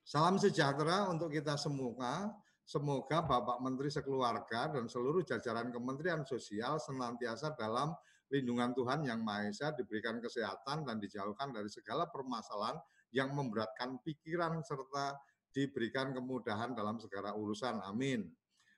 [0.05, 2.29] salam sejahtera untuk kita semua.
[2.69, 7.97] Semoga Bapak Menteri sekeluarga dan seluruh jajaran Kementerian Sosial senantiasa dalam
[8.29, 12.77] lindungan Tuhan Yang Maha Esa diberikan kesehatan dan dijauhkan dari segala permasalahan
[13.17, 15.17] yang memberatkan pikiran serta
[15.49, 17.81] diberikan kemudahan dalam segala urusan.
[17.81, 18.29] Amin.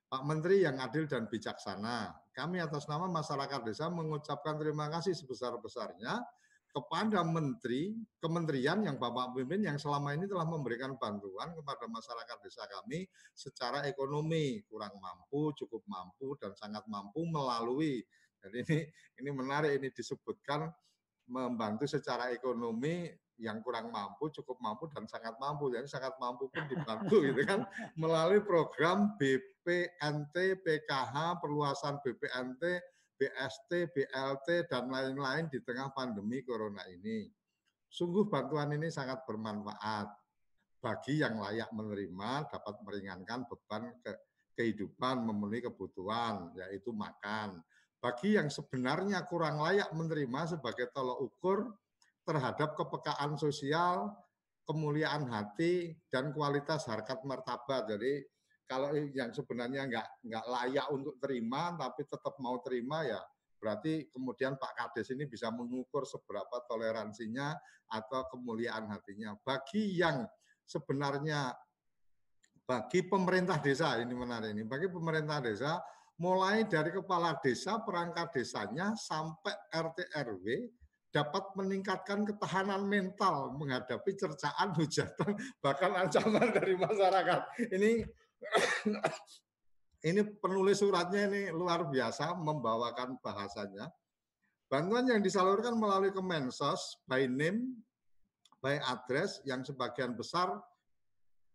[0.07, 6.24] Pak Menteri yang adil dan bijaksana, kami atas nama masyarakat desa mengucapkan terima kasih sebesar-besarnya
[6.70, 12.62] kepada menteri, kementerian yang Bapak pimpin yang selama ini telah memberikan bantuan kepada masyarakat desa
[12.70, 18.01] kami secara ekonomi, kurang mampu, cukup mampu, dan sangat mampu melalui.
[18.41, 18.78] Jadi ini
[19.20, 20.70] ini menarik ini disebutkan
[21.28, 23.11] membantu secara ekonomi
[23.41, 25.72] yang kurang mampu, cukup mampu, dan sangat mampu.
[25.72, 27.64] Jadi sangat mampu pun dibantu gitu kan
[28.01, 32.62] melalui program BPNT, PKH, perluasan BPNT,
[33.16, 37.28] BST, BLT, dan lain-lain di tengah pandemi corona ini.
[37.91, 40.09] Sungguh bantuan ini sangat bermanfaat
[40.80, 44.12] bagi yang layak menerima dapat meringankan beban ke
[44.57, 47.61] kehidupan memenuhi kebutuhan, yaitu makan.
[48.01, 51.59] Bagi yang sebenarnya kurang layak menerima sebagai tolok ukur
[52.25, 54.12] terhadap kepekaan sosial,
[54.68, 57.89] kemuliaan hati, dan kualitas harkat martabat.
[57.91, 58.23] Jadi
[58.71, 63.18] kalau yang sebenarnya nggak nggak layak untuk terima tapi tetap mau terima ya
[63.61, 67.53] berarti kemudian Pak Kades ini bisa mengukur seberapa toleransinya
[67.93, 69.37] atau kemuliaan hatinya.
[69.45, 70.25] Bagi yang
[70.64, 71.53] sebenarnya
[72.64, 75.83] bagi pemerintah desa ini menarik ini bagi pemerintah desa
[76.23, 80.47] mulai dari kepala desa perangkat desanya sampai RT RW
[81.11, 87.41] dapat meningkatkan ketahanan mental menghadapi cercaan hujatan bahkan ancaman dari masyarakat
[87.75, 88.07] ini
[90.09, 93.93] ini penulis suratnya ini luar biasa membawakan bahasanya.
[94.71, 97.83] Bantuan yang disalurkan melalui Kemensos by name,
[98.63, 100.63] by address yang sebagian besar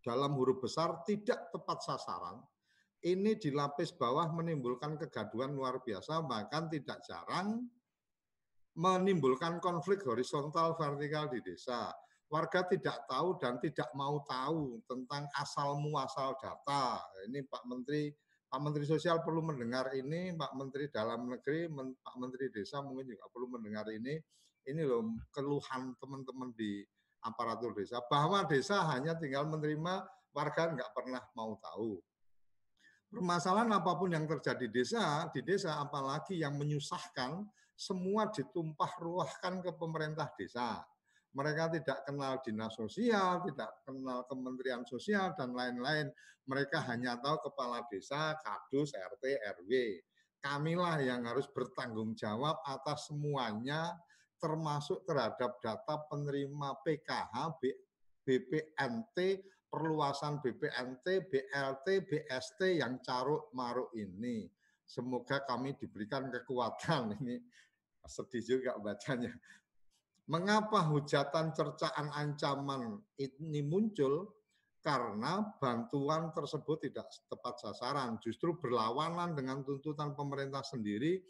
[0.03, 2.43] dalam huruf besar tidak tepat sasaran.
[3.05, 7.69] Ini dilapis bawah menimbulkan kegaduhan luar biasa, bahkan tidak jarang
[8.75, 11.91] menimbulkan konflik horizontal vertikal di desa
[12.29, 16.99] warga tidak tahu dan tidak mau tahu tentang asal muasal data.
[17.29, 18.09] Ini Pak Menteri
[18.45, 21.67] Pak Menteri Sosial perlu mendengar ini, Pak Menteri Dalam Negeri,
[21.99, 24.15] Pak Menteri Desa mungkin juga perlu mendengar ini.
[24.65, 26.81] Ini loh keluhan teman-teman di
[27.25, 32.01] aparatur desa bahwa desa hanya tinggal menerima warga nggak pernah mau tahu.
[33.09, 37.45] Permasalahan apa pun yang terjadi di desa, di desa apalagi yang menyusahkan,
[37.75, 40.79] semua ditumpah ruahkan ke pemerintah desa
[41.35, 46.07] mereka tidak kenal dinas sosial, tidak kenal kementerian sosial, dan lain-lain.
[46.47, 49.99] Mereka hanya tahu kepala desa, kadus, RT, RW.
[50.39, 53.91] Kamilah yang harus bertanggung jawab atas semuanya,
[54.39, 57.35] termasuk terhadap data penerima PKH,
[58.23, 64.47] BPNT, perluasan BPNT, BLT, BST yang caruk maruk ini.
[64.85, 67.13] Semoga kami diberikan kekuatan.
[67.21, 67.41] Ini
[68.05, 69.33] sedih juga bacanya
[70.25, 74.33] Mengapa hujatan, cercaan, ancaman ini muncul?
[74.81, 81.21] Karena bantuan tersebut tidak tepat sasaran, justru berlawanan dengan tuntutan pemerintah sendiri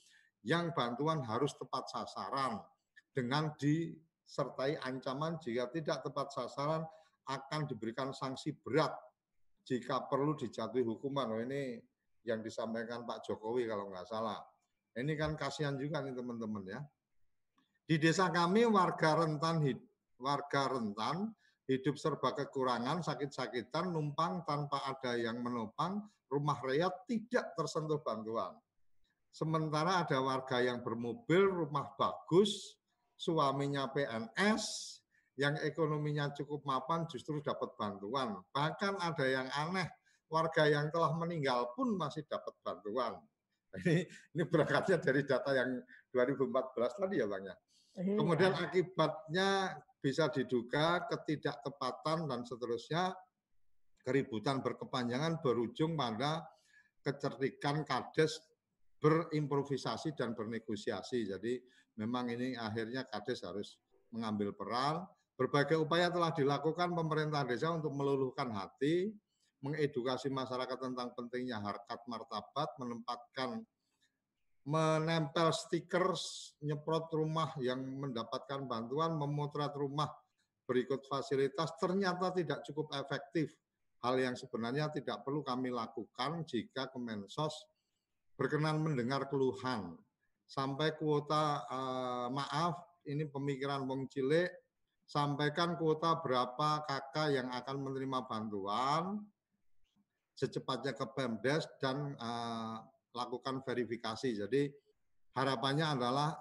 [0.47, 2.59] yang bantuan harus tepat sasaran
[3.11, 6.83] dengan disertai ancaman jika tidak tepat sasaran
[7.27, 8.91] akan diberikan sanksi berat
[9.67, 11.35] jika perlu dijatuhi hukuman.
[11.35, 11.79] Oh, ini
[12.25, 14.41] yang disampaikan Pak Jokowi kalau nggak salah.
[14.95, 16.81] Ini kan kasihan juga nih teman-teman ya.
[17.85, 19.61] Di desa kami warga rentan
[20.17, 21.29] warga rentan
[21.65, 28.53] hidup serba kekurangan, sakit-sakitan, numpang tanpa ada yang menopang, rumah rakyat tidak tersentuh bantuan.
[29.33, 32.79] Sementara ada warga yang bermobil, rumah bagus,
[33.19, 34.63] suaminya PNS,
[35.35, 38.39] yang ekonominya cukup mapan justru dapat bantuan.
[38.55, 39.89] Bahkan ada yang aneh,
[40.31, 43.19] warga yang telah meninggal pun masih dapat bantuan.
[43.75, 45.83] Ini, ini berangkatnya dari data yang
[46.15, 47.55] 2014 tadi ya Bang ya.
[47.99, 48.15] Iya.
[48.15, 49.49] Kemudian akibatnya
[49.99, 53.11] bisa diduga ketidaktepatan dan seterusnya
[53.99, 56.45] keributan berkepanjangan berujung pada
[57.03, 58.37] kecerdikan kades
[59.05, 61.29] berimprovisasi dan bernegosiasi.
[61.29, 61.61] Jadi
[62.01, 63.77] memang ini akhirnya Kades harus
[64.09, 65.05] mengambil peran.
[65.35, 69.11] Berbagai upaya telah dilakukan pemerintah desa untuk meluluhkan hati,
[69.65, 73.65] mengedukasi masyarakat tentang pentingnya harkat martabat, menempatkan
[74.65, 76.13] menempel stiker
[76.65, 80.09] nyeprot rumah yang mendapatkan bantuan, memotret rumah
[80.65, 83.53] berikut fasilitas ternyata tidak cukup efektif.
[84.01, 87.65] Hal yang sebenarnya tidak perlu kami lakukan jika Kemensos
[88.37, 89.97] berkenan mendengar keluhan.
[90.45, 94.49] Sampai kuota eh, maaf, ini pemikiran wong cilik,
[95.05, 99.25] sampaikan kuota berapa kakak yang akan menerima bantuan
[100.35, 102.83] secepatnya ke Pemdes dan uh,
[103.15, 104.35] lakukan verifikasi.
[104.35, 104.67] Jadi
[105.39, 106.35] harapannya adalah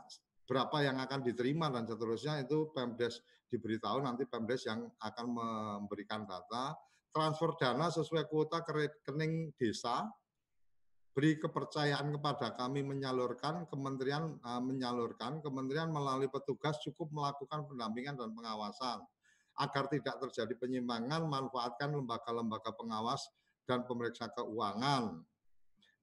[0.45, 4.03] berapa yang akan diterima dan seterusnya itu Pemdes diberitahu.
[4.03, 6.75] Nanti Pemdes yang akan memberikan data.
[7.15, 10.11] Transfer dana sesuai kuota ke rekening desa.
[11.15, 18.35] Beri kepercayaan kepada kami menyalurkan, kementerian uh, menyalurkan, kementerian melalui petugas cukup melakukan pendampingan dan
[18.35, 18.99] pengawasan.
[19.63, 23.31] Agar tidak terjadi penyimpangan, manfaatkan lembaga-lembaga pengawas
[23.65, 25.21] dan pemeriksa keuangan.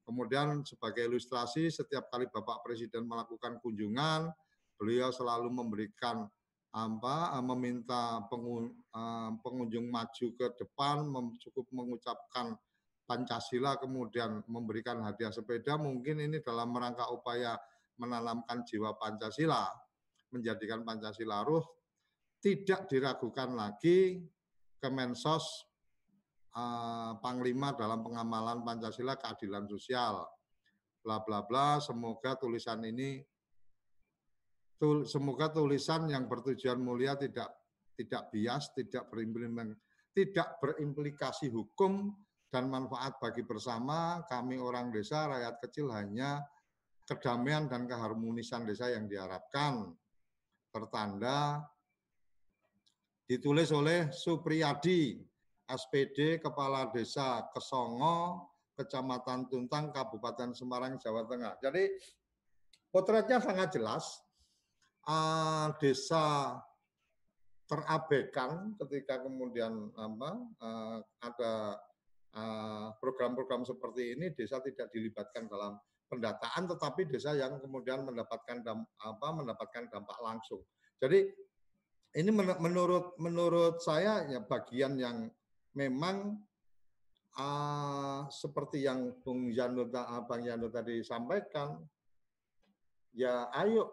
[0.01, 4.33] Kemudian sebagai ilustrasi, setiap kali Bapak Presiden melakukan kunjungan,
[4.75, 6.25] beliau selalu memberikan
[6.71, 11.05] apa meminta eh, pengunjung maju ke depan,
[11.37, 12.55] cukup mengucapkan
[13.11, 17.59] Pancasila kemudian memberikan hadiah sepeda mungkin ini dalam rangka upaya
[17.99, 19.67] menanamkan jiwa Pancasila
[20.31, 21.59] menjadikan Pancasila ruh
[22.39, 24.23] tidak diragukan lagi
[24.79, 25.70] Kemensos
[26.55, 30.25] uh, Panglima dalam pengamalan Pancasila keadilan sosial.
[31.01, 33.17] Bla bla bla semoga tulisan ini
[34.77, 37.49] tul, semoga tulisan yang bertujuan mulia tidak
[37.97, 42.11] tidak bias tidak berimplikasi tidak berimplikasi hukum
[42.51, 44.21] dan manfaat bagi bersama.
[44.27, 46.43] Kami orang desa, rakyat kecil hanya
[47.07, 49.95] kedamaian dan keharmonisan desa yang diharapkan.
[50.71, 51.63] Tertanda
[53.27, 55.19] ditulis oleh Supriyadi,
[55.71, 61.59] SPD Kepala Desa Kesongo, Kecamatan Tuntang, Kabupaten Semarang, Jawa Tengah.
[61.63, 61.87] Jadi
[62.91, 64.19] potretnya sangat jelas.
[65.01, 66.61] Uh, desa
[67.65, 71.81] terabaikan ketika kemudian apa, uh, ada
[72.31, 75.75] Eh, program-program seperti ini desa tidak dilibatkan dalam
[76.07, 80.63] pendataan tetapi desa yang kemudian mendapatkan damp, apa mendapatkan dampak langsung.
[80.95, 81.27] Jadi
[82.15, 85.27] ini menurut menurut saya ya bagian yang
[85.75, 86.39] memang
[87.39, 89.87] uh, seperti yang Bung Yano
[90.27, 91.79] Bang Yano tadi sampaikan
[93.11, 93.91] ya ayo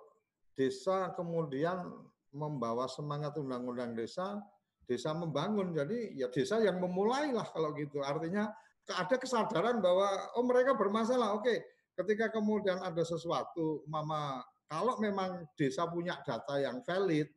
[0.59, 1.87] desa kemudian
[2.35, 4.43] membawa semangat undang-undang desa
[4.89, 5.77] desa membangun.
[5.77, 8.01] Jadi ya desa yang memulai lah kalau gitu.
[8.01, 8.49] Artinya
[8.89, 11.37] ada kesadaran bahwa oh mereka bermasalah.
[11.37, 11.61] Oke,
[11.93, 17.29] ketika kemudian ada sesuatu, mama kalau memang desa punya data yang valid,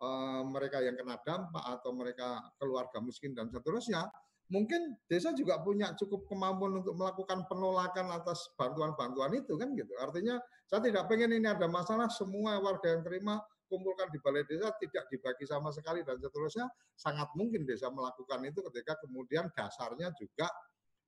[0.00, 4.08] eh, mereka yang kena dampak atau mereka keluarga miskin dan seterusnya,
[4.50, 9.92] mungkin desa juga punya cukup kemampuan untuk melakukan penolakan atas bantuan-bantuan itu kan gitu.
[9.98, 14.70] Artinya saya tidak pengen ini ada masalah semua warga yang terima kumpulkan di balai desa
[14.78, 20.46] tidak dibagi sama sekali dan seterusnya sangat mungkin desa melakukan itu ketika kemudian dasarnya juga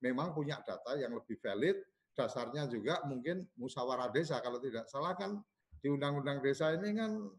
[0.03, 1.79] memang punya data yang lebih valid
[2.19, 5.39] dasarnya juga mungkin musyawarah desa kalau tidak salah kan
[5.79, 7.31] di undang-undang desa ini kan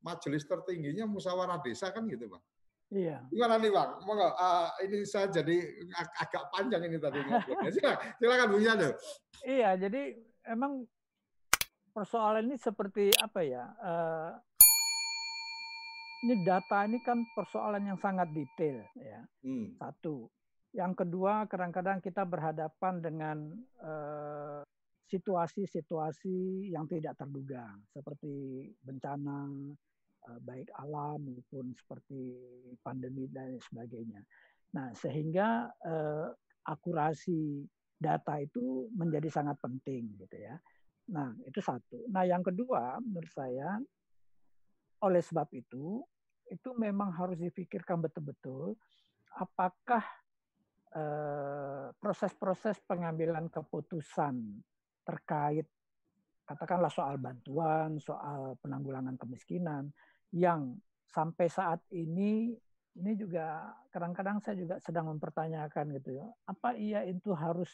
[0.00, 2.42] majelis tertingginya musyawarah desa kan gitu bang
[2.90, 3.22] Iya.
[3.30, 3.90] Gimana nih bang?
[4.02, 5.62] Monggo, uh, ini saya jadi
[5.94, 7.22] ag agak panjang ini tadi.
[7.70, 8.90] silakan, silakan Bu Yano.
[9.46, 10.18] Iya, jadi
[10.50, 10.90] emang
[11.94, 13.64] persoalan ini seperti apa ya?
[13.78, 14.34] Uh,
[16.26, 19.22] ini data ini kan persoalan yang sangat detail ya.
[19.46, 19.78] Hmm.
[19.78, 20.26] Satu.
[20.74, 23.38] Yang kedua, kadang-kadang kita berhadapan dengan
[25.10, 26.36] situasi-situasi
[26.66, 29.50] uh, yang tidak terduga, seperti bencana,
[30.44, 32.36] baik alam maupun seperti
[32.84, 34.20] pandemi dan sebagainya.
[34.76, 36.28] Nah, sehingga uh,
[36.68, 37.64] akurasi
[38.00, 40.56] data itu menjadi sangat penting, gitu ya.
[41.12, 42.06] Nah, itu satu.
[42.08, 43.76] Nah, yang kedua, menurut saya
[45.04, 46.00] oleh sebab itu,
[46.48, 48.74] itu memang harus dipikirkan betul-betul
[49.38, 50.02] apakah
[50.92, 54.34] eh, proses-proses pengambilan keputusan
[55.06, 55.66] terkait
[56.50, 59.94] katakanlah soal bantuan, soal penanggulangan kemiskinan
[60.30, 60.78] yang
[61.10, 62.54] sampai saat ini
[62.98, 67.70] ini juga kadang-kadang saya juga sedang mempertanyakan gitu ya, apa iya itu harus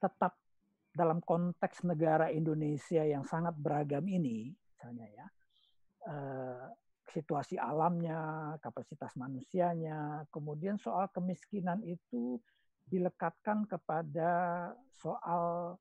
[0.00, 0.36] tetap
[0.90, 5.26] dalam konteks negara Indonesia yang sangat beragam ini, misalnya ya,
[6.08, 6.66] eh,
[7.10, 12.38] situasi alamnya, kapasitas manusianya, kemudian soal kemiskinan itu
[12.90, 14.30] dilekatkan kepada
[14.98, 15.78] soal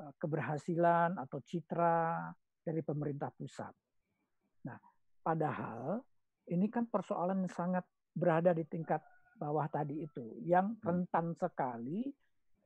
[0.00, 2.32] uh, keberhasilan atau citra
[2.64, 3.72] dari pemerintah pusat.
[4.64, 4.80] Nah,
[5.20, 6.00] padahal
[6.48, 9.04] ini kan persoalan yang sangat berada di tingkat
[9.38, 10.82] bawah tadi itu, yang hmm.
[10.82, 12.10] rentan sekali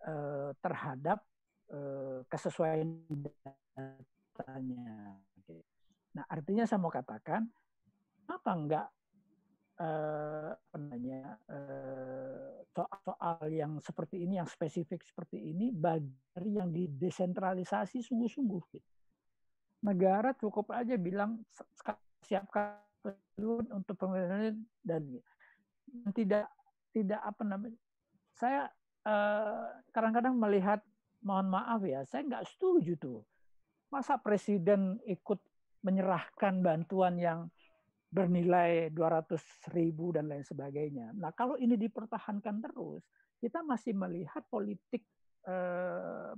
[0.09, 1.20] uh, terhadap
[1.74, 5.18] uh, kesesuaian datanya.
[6.12, 7.48] Nah, artinya saya mau katakan,
[8.28, 8.88] apa enggak
[9.80, 11.40] eh, apa namanya
[12.68, 18.62] soal-soal yang seperti ini, yang spesifik seperti ini, bagi yang didesentralisasi sungguh-sungguh.
[18.76, 18.92] Gitu
[19.82, 21.42] negara cukup aja bilang
[22.25, 22.79] siapkan
[23.70, 24.57] untuk pemerintahan
[24.87, 25.03] dan
[26.14, 26.47] tidak
[26.95, 27.79] tidak apa namanya
[28.37, 28.70] saya
[29.05, 30.81] eh, kadang-kadang uh, melihat
[31.27, 33.20] mohon maaf ya saya nggak setuju tuh
[33.93, 35.39] masa presiden ikut
[35.83, 37.51] menyerahkan bantuan yang
[38.12, 41.16] bernilai 200 ribu dan lain sebagainya.
[41.16, 43.01] Nah kalau ini dipertahankan terus,
[43.41, 45.01] kita masih melihat politik
[45.49, 46.33] eh,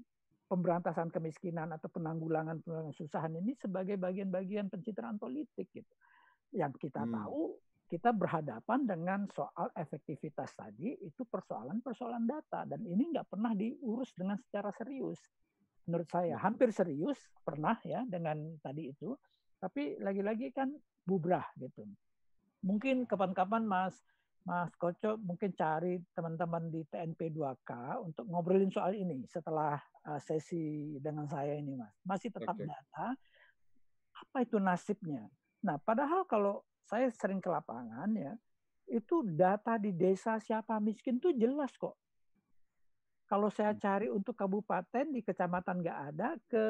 [0.45, 5.95] pemberantasan kemiskinan atau penanggulangan kesusahan ini sebagai bagian-bagian pencitraan politik gitu.
[6.55, 7.13] Yang kita hmm.
[7.13, 7.43] tahu
[7.85, 14.41] kita berhadapan dengan soal efektivitas tadi itu persoalan-persoalan data dan ini nggak pernah diurus dengan
[14.41, 15.21] secara serius.
[15.85, 19.13] Menurut saya hampir serius pernah ya dengan tadi itu,
[19.61, 20.73] tapi lagi-lagi kan
[21.05, 21.85] bubrah gitu.
[22.65, 24.01] Mungkin kapan-kapan Mas
[24.45, 31.01] Mas Koco mungkin cari teman-teman di TNP 2K untuk ngobrolin soal ini setelah uh, sesi
[31.01, 31.97] dengan saya ini, Mas.
[32.05, 32.69] Masih tetap okay.
[32.69, 33.17] data.
[34.21, 35.25] Apa itu nasibnya?
[35.65, 38.37] Nah, padahal kalau saya sering ke lapangan ya,
[38.93, 41.97] itu data di desa siapa miskin tuh jelas kok.
[43.25, 43.81] Kalau saya hmm.
[43.81, 46.65] cari untuk kabupaten di kecamatan nggak ada ke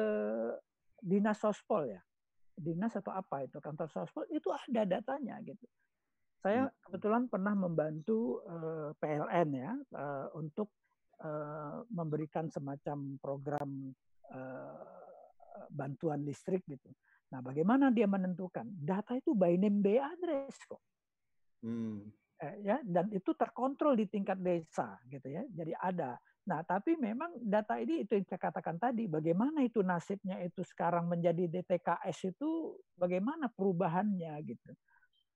[1.03, 1.99] dinas sospol ya,
[2.55, 5.67] dinas atau apa itu kantor sospol itu ada datanya gitu.
[6.45, 6.77] Saya hmm.
[6.85, 10.69] kebetulan pernah membantu uh, eh, PLN ya uh, untuk
[11.25, 13.89] uh, memberikan semacam program
[14.29, 14.93] uh,
[15.73, 16.93] bantuan listrik gitu.
[17.33, 18.69] Nah, bagaimana dia menentukan?
[18.77, 20.85] Data itu by name by address kok.
[21.65, 22.13] Hmm.
[22.35, 25.41] Eh, ya, dan itu terkontrol di tingkat desa gitu ya.
[25.49, 26.19] Jadi ada.
[26.45, 31.09] Nah, tapi memang data ini itu yang saya katakan tadi, bagaimana itu nasibnya itu sekarang
[31.09, 34.77] menjadi DTKS itu bagaimana perubahannya gitu.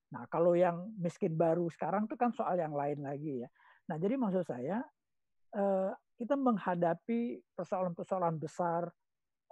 [0.10, 3.50] Nah, kalau yang miskin baru sekarang itu kan soal yang lain lagi ya.
[3.90, 4.82] Nah, jadi maksud saya
[5.54, 8.90] eh, kita menghadapi persoalan-persoalan besar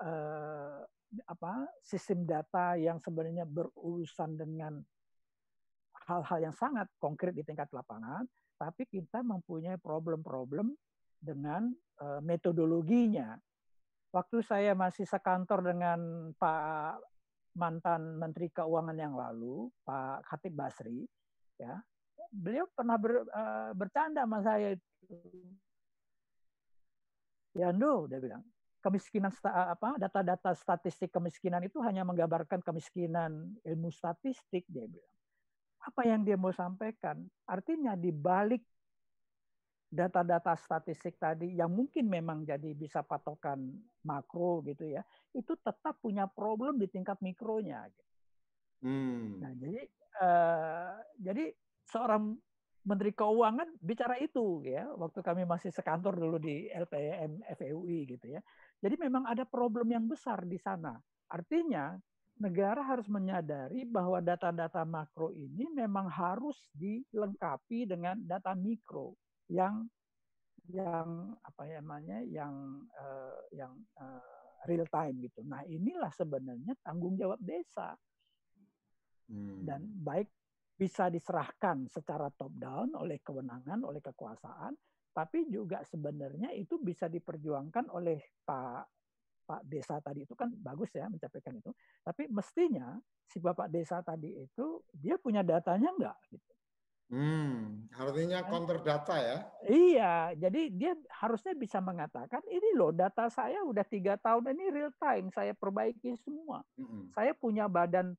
[0.01, 0.81] eh,
[1.23, 1.53] apa
[1.85, 4.81] sistem data yang sebenarnya berurusan dengan
[6.09, 8.27] hal-hal yang sangat konkret di tingkat lapangan,
[8.57, 10.73] tapi kita mempunyai problem-problem
[11.21, 11.69] dengan
[12.01, 13.37] eh, metodologinya.
[14.09, 17.16] Waktu saya masih sekantor dengan Pak
[17.57, 21.03] mantan Menteri Keuangan yang lalu, Pak Khatib Basri,
[21.57, 21.81] ya,
[22.29, 25.17] beliau pernah ber, uh, bercanda sama saya itu.
[27.57, 28.45] Ya, no, dia bilang,
[28.85, 35.15] kemiskinan apa data-data statistik kemiskinan itu hanya menggambarkan kemiskinan ilmu statistik dia bilang.
[35.81, 37.25] Apa yang dia mau sampaikan?
[37.49, 38.61] Artinya di balik
[39.87, 43.71] data-data statistik tadi yang mungkin memang jadi bisa patokan
[44.03, 47.87] makro gitu ya, itu tetap punya problem di tingkat mikronya.
[47.87, 48.13] Gitu.
[48.83, 49.39] Hmm.
[49.39, 49.81] Nah jadi
[50.21, 51.45] uh, jadi
[51.87, 52.35] seorang
[52.87, 58.41] Menteri Keuangan bicara itu ya waktu kami masih sekantor dulu di LPM FEUI gitu ya.
[58.79, 60.95] Jadi memang ada problem yang besar di sana.
[61.27, 61.99] Artinya
[62.39, 69.17] negara harus menyadari bahwa data-data makro ini memang harus dilengkapi dengan data mikro
[69.51, 69.87] yang
[70.67, 74.37] yang apa ya namanya yang uh, yang uh,
[74.67, 75.39] real time gitu.
[75.47, 77.95] Nah inilah sebenarnya tanggung jawab desa
[79.31, 79.63] hmm.
[79.63, 80.27] dan baik
[80.77, 84.77] bisa diserahkan secara top down oleh kewenangan oleh kekuasaan,
[85.15, 88.85] tapi juga sebenarnya itu bisa diperjuangkan oleh Pak
[89.47, 91.71] Pak Desa tadi itu kan bagus ya mencapai itu.
[92.03, 96.53] Tapi mestinya si Bapak Desa tadi itu dia punya datanya enggak gitu.
[97.07, 99.37] Hmm, artinya kan counter data ya?
[99.63, 100.91] Iya, jadi dia
[101.23, 106.19] harusnya bisa mengatakan ini loh data saya udah tiga tahun ini real time saya perbaiki
[106.19, 106.67] semua.
[106.75, 107.15] -hmm.
[107.15, 108.11] Saya punya badan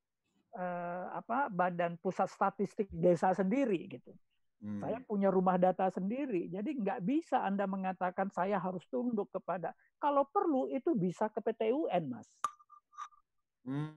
[0.57, 4.17] eh, apa badan pusat statistik desa sendiri gitu.
[4.59, 4.81] Hmm.
[4.83, 9.71] Saya punya rumah data sendiri, jadi nggak bisa Anda mengatakan saya harus tunduk kepada.
[10.01, 12.27] Kalau perlu itu bisa ke PT UN, mas.
[13.63, 13.95] Hmm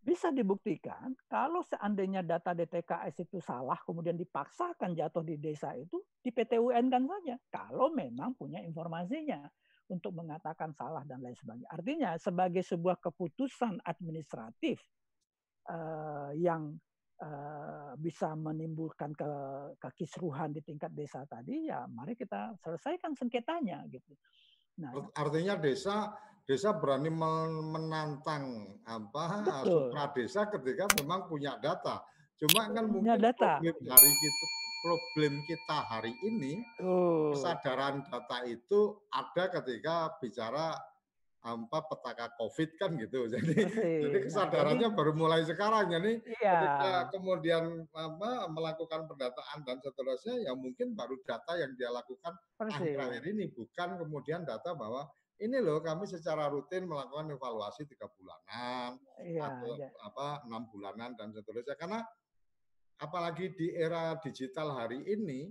[0.00, 6.32] bisa dibuktikan kalau seandainya data DTKS itu salah kemudian dipaksakan jatuh di desa itu di
[6.32, 9.44] PT UN kan saja kalau memang punya informasinya
[9.90, 11.68] untuk mengatakan salah dan lain sebagainya.
[11.68, 14.78] Artinya sebagai sebuah keputusan administratif
[15.66, 16.78] uh, yang
[17.20, 19.30] uh, bisa menimbulkan ke
[19.82, 24.14] kekisruhan di tingkat desa tadi ya mari kita selesaikan sengketanya gitu.
[24.80, 26.14] Nah, artinya desa
[26.50, 32.02] desa berani menantang apa supra desa ketika memang punya data.
[32.42, 33.62] Cuma kan punya mungkin data.
[33.62, 34.46] problem hari kita
[34.80, 37.30] problem kita hari ini oh.
[37.30, 40.74] kesadaran data itu ada ketika bicara
[41.40, 43.24] apa petaka COVID kan gitu.
[43.32, 43.54] Jadi
[44.02, 45.86] jadi nah, kesadarannya nah, baru mulai sekarang.
[45.86, 46.52] Jadi iya.
[46.66, 53.22] ketika kemudian apa melakukan pendataan dan seterusnya ya mungkin baru data yang dia lakukan akhir-akhir
[53.22, 55.06] ini bukan kemudian data bahwa
[55.40, 59.88] ini loh kami secara rutin melakukan evaluasi tiga bulanan iya, atau iya.
[60.04, 62.04] apa enam bulanan dan seterusnya karena
[63.00, 65.48] apalagi di era digital hari ini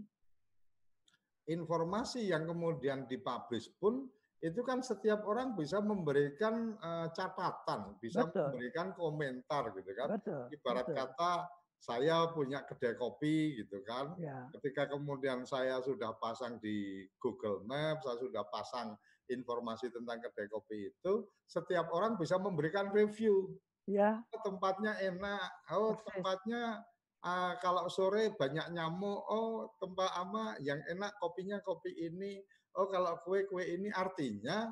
[1.49, 4.05] informasi yang kemudian dipublish pun
[4.39, 8.55] itu kan setiap orang bisa memberikan uh, catatan, bisa betul.
[8.55, 10.15] memberikan komentar gitu kan.
[10.15, 10.95] Betul, Ibarat betul.
[10.95, 11.31] kata
[11.79, 14.15] saya punya kedai kopi gitu kan.
[14.15, 14.47] Ya.
[14.55, 18.95] Ketika kemudian saya sudah pasang di Google Maps, saya sudah pasang
[19.31, 21.13] informasi tentang kedai kopi itu,
[21.45, 23.55] setiap orang bisa memberikan review.
[23.89, 24.21] Ya.
[24.35, 26.85] Oh, tempatnya enak, oh tempatnya
[27.25, 32.41] uh, kalau sore banyak nyamuk, oh tempat ama yang enak kopinya kopi ini,
[32.77, 34.69] oh kalau kue-kue ini artinya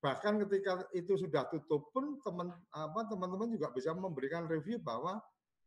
[0.00, 5.20] bahkan ketika itu sudah tutup pun teman apa teman-teman juga bisa memberikan review bahwa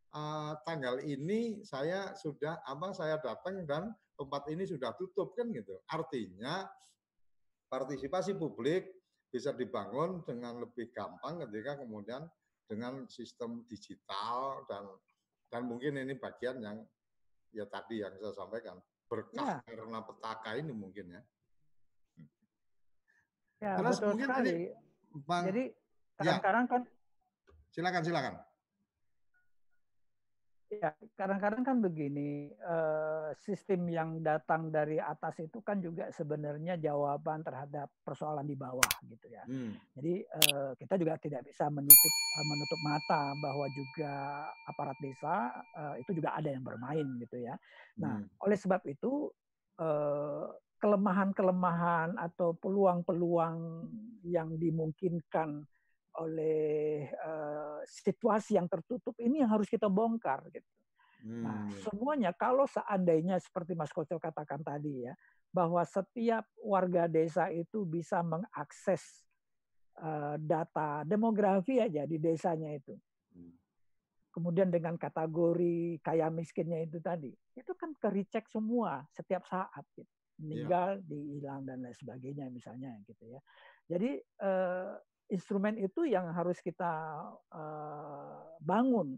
[0.10, 5.78] uh, tanggal ini saya sudah apa saya datang dan tempat ini sudah tutup kan gitu.
[5.89, 6.66] Artinya
[7.74, 8.86] partisipasi publik
[9.34, 12.21] bisa dibangun dengan lebih gampang ketika kemudian
[12.69, 14.86] dengan sistem digital dan
[15.49, 16.86] dan mungkin ini bagian yang
[17.49, 18.78] ya tadi yang saya sampaikan
[19.09, 19.74] berkah ya.
[19.74, 21.21] karena petaka ini mungkin ya.
[23.57, 24.49] Ya, Terus betul mungkin sekali.
[24.53, 24.65] Ini,
[25.24, 25.63] Bang, Jadi
[26.17, 26.69] kadang-kadang ya.
[26.69, 26.82] kan
[27.74, 28.34] silakan silakan.
[30.82, 37.43] Ya, kadang-kadang kan begini, eh, sistem yang datang dari atas itu kan juga sebenarnya jawaban
[37.43, 39.43] terhadap persoalan di bawah gitu ya.
[39.45, 39.76] Hmm.
[39.99, 44.13] Jadi eh, kita juga tidak bisa menitip, eh, menutup mata bahwa juga
[44.69, 45.36] aparat desa
[45.99, 47.53] itu juga ada yang bermain gitu ya.
[47.99, 48.41] Nah, hmm.
[48.41, 49.30] oleh sebab itu
[50.78, 53.89] kelemahan-kelemahan atau peluang-peluang
[54.24, 55.65] yang dimungkinkan
[56.22, 60.70] oleh uh, situasi yang tertutup ini yang harus kita bongkar gitu.
[61.24, 61.43] Nah, hmm.
[61.43, 65.14] Nah, semuanya kalau seandainya seperti Mas Koco katakan tadi ya,
[65.49, 69.24] bahwa setiap warga desa itu bisa mengakses
[70.03, 72.93] uh, data demografi aja di desanya itu.
[73.32, 73.55] Hmm.
[74.34, 80.09] Kemudian dengan kategori kaya miskinnya itu tadi, itu kan ke recheck semua setiap saat gitu
[80.41, 81.05] meninggal, yeah.
[81.05, 83.39] dihilang dan lain sebagainya misalnya gitu ya.
[83.86, 84.97] Jadi uh,
[85.32, 89.15] instrumen itu yang harus kita uh, bangun,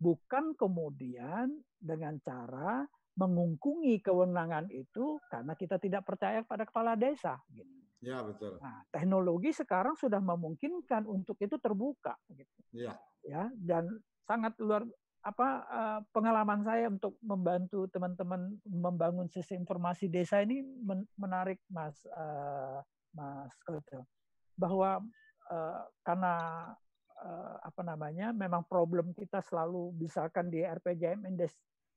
[0.00, 7.36] bukan kemudian dengan cara mengungkungi kewenangan itu karena kita tidak percaya pada kepala desa.
[7.52, 7.68] Gitu.
[8.02, 8.58] Ya betul.
[8.58, 12.18] Nah, teknologi sekarang sudah memungkinkan untuk itu terbuka.
[12.26, 12.58] Gitu.
[12.74, 12.98] Ya.
[13.22, 13.86] Ya dan
[14.26, 14.82] sangat luar
[15.22, 20.66] apa uh, pengalaman saya untuk membantu teman-teman membangun sistem informasi desa ini
[21.14, 22.82] menarik Mas uh,
[23.14, 24.02] Mas Koto
[24.58, 24.98] bahwa
[26.04, 26.34] karena
[27.20, 31.52] uh, apa namanya memang problem kita selalu misalkan di RPJM Indes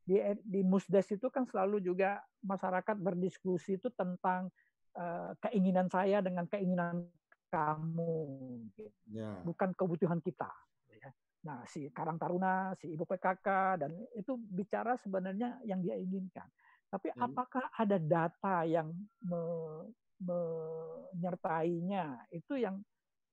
[0.06, 4.54] di di Musdes itu kan selalu juga masyarakat berdiskusi itu tentang
[4.98, 7.10] uh, keinginan saya dengan keinginan
[7.50, 8.14] kamu
[9.10, 9.42] yeah.
[9.42, 10.50] bukan kebutuhan kita
[11.46, 13.48] Nah, si Karang Taruna, si Ibu PKK,
[13.86, 16.50] dan itu bicara sebenarnya yang dia inginkan.
[16.90, 17.22] Tapi hmm.
[17.22, 18.90] apakah ada data yang
[19.22, 19.42] me,
[20.18, 22.26] menyertainya?
[22.34, 22.82] Itu yang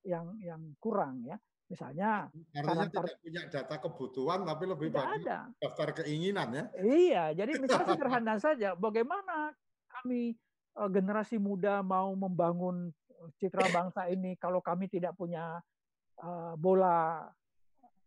[0.07, 1.39] yang yang kurang ya.
[1.71, 5.49] Misalnya Artinya tidak punya data kebutuhan tapi lebih banyak ada.
[5.57, 6.65] daftar keinginan ya.
[6.85, 9.57] Iya, jadi misalnya sederhana saja bagaimana
[9.89, 10.37] kami
[10.77, 12.93] eh, generasi muda mau membangun
[13.39, 15.63] citra bangsa ini kalau kami tidak punya
[16.23, 17.23] uh, bola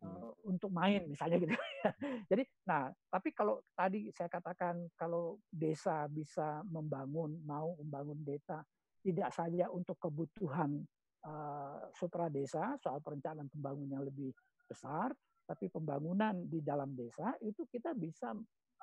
[0.03, 1.55] uh, untuk main misalnya gitu.
[2.31, 8.59] Jadi, nah tapi kalau tadi saya katakan kalau desa bisa membangun mau membangun desa
[9.05, 10.81] tidak saja untuk kebutuhan
[11.25, 14.29] uh, sutra desa soal perencanaan pembangunan yang lebih
[14.65, 15.11] besar,
[15.45, 18.33] tapi pembangunan di dalam desa itu kita bisa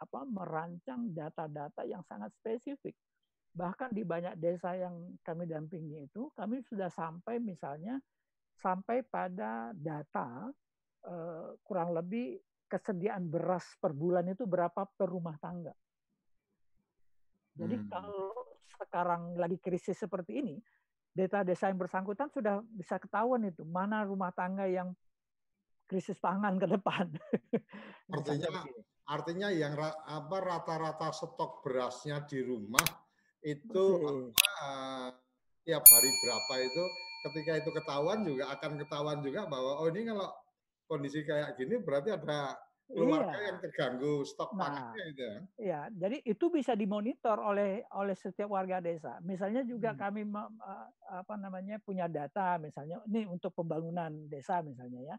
[0.03, 2.95] apa merancang data-data yang sangat spesifik.
[3.53, 8.01] Bahkan di banyak desa yang kami dampingi itu, kami sudah sampai misalnya
[8.57, 10.49] sampai pada data
[11.03, 12.39] Eh, kurang lebih
[12.71, 15.75] kesediaan beras per bulan itu berapa per rumah tangga.
[17.59, 17.89] Jadi hmm.
[17.91, 18.31] kalau
[18.79, 20.57] sekarang lagi krisis seperti ini,
[21.13, 24.97] data desa yang bersangkutan sudah bisa ketahuan itu mana rumah tangga yang
[25.85, 27.13] krisis pangan ke depan.
[28.17, 28.65] Artinya
[29.03, 29.75] artinya yang
[30.07, 32.87] apa rata-rata stok berasnya di rumah
[33.43, 33.85] itu
[34.63, 35.11] apa,
[35.67, 36.85] tiap hari berapa itu
[37.29, 40.31] ketika itu ketahuan juga akan ketahuan juga bahwa oh ini kalau
[40.87, 42.55] kondisi kayak gini berarti ada
[42.93, 43.49] keluarga iya.
[43.49, 45.37] yang terganggu stok nah, pangannya itu ya.
[45.57, 49.17] Iya, jadi itu bisa dimonitor oleh oleh setiap warga desa.
[49.25, 49.99] Misalnya juga hmm.
[49.99, 50.23] kami
[51.09, 55.17] apa namanya punya data misalnya ini untuk pembangunan desa misalnya ya.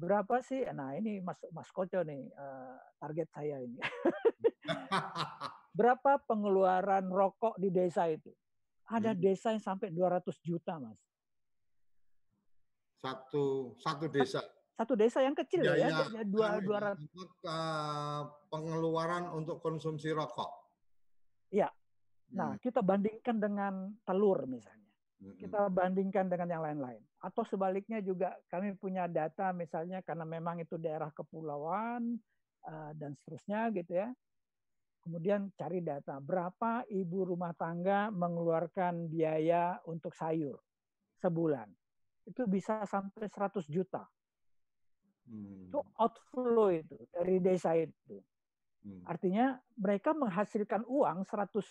[0.00, 0.64] Berapa sih?
[0.72, 3.76] Nah, ini Mas Mas Koco nih uh, target saya ini.
[5.78, 8.32] Berapa pengeluaran rokok di desa itu?
[8.88, 9.20] Ada hmm.
[9.20, 10.96] desa yang sampai 200 juta, Mas.
[13.00, 14.40] Satu satu desa
[14.80, 17.04] satu desa yang kecil ya, ya, ya dua dua ratus
[17.44, 20.48] uh, pengeluaran untuk konsumsi rokok.
[21.52, 21.68] Iya.
[22.32, 22.64] Nah, hmm.
[22.64, 24.88] kita bandingkan dengan telur misalnya.
[25.20, 25.36] Hmm.
[25.36, 27.04] Kita bandingkan dengan yang lain-lain.
[27.20, 32.16] Atau sebaliknya juga kami punya data misalnya karena memang itu daerah kepulauan
[32.64, 34.08] uh, dan seterusnya gitu ya.
[35.04, 40.56] Kemudian cari data berapa ibu rumah tangga mengeluarkan biaya untuk sayur
[41.20, 41.68] sebulan.
[42.24, 44.08] Itu bisa sampai 100 juta
[45.30, 45.70] Hmm.
[45.70, 48.18] Itu outflow itu dari desa itu.
[48.82, 49.06] Hmm.
[49.06, 51.62] Artinya mereka menghasilkan uang 100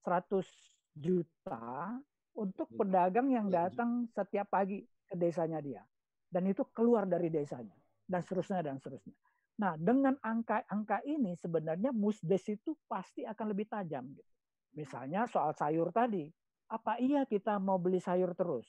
[0.00, 1.98] 100 juta
[2.38, 5.82] untuk pedagang yang datang setiap pagi ke desanya dia.
[6.30, 7.74] Dan itu keluar dari desanya
[8.06, 9.18] dan seterusnya dan seterusnya.
[9.60, 14.32] Nah, dengan angka-angka ini sebenarnya musdes itu pasti akan lebih tajam gitu.
[14.72, 16.30] Misalnya soal sayur tadi,
[16.70, 18.64] apa iya kita mau beli sayur terus?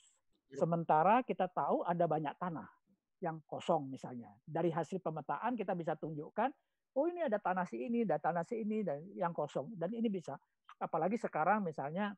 [0.50, 0.66] Iya.
[0.66, 2.81] Sementara kita tahu ada banyak tanah
[3.22, 4.34] yang kosong misalnya.
[4.42, 6.50] Dari hasil pemetaan kita bisa tunjukkan,
[6.98, 9.70] oh ini ada tanah si ini, ada tanah si ini, dan yang kosong.
[9.78, 10.34] Dan ini bisa,
[10.82, 12.10] apalagi sekarang misalnya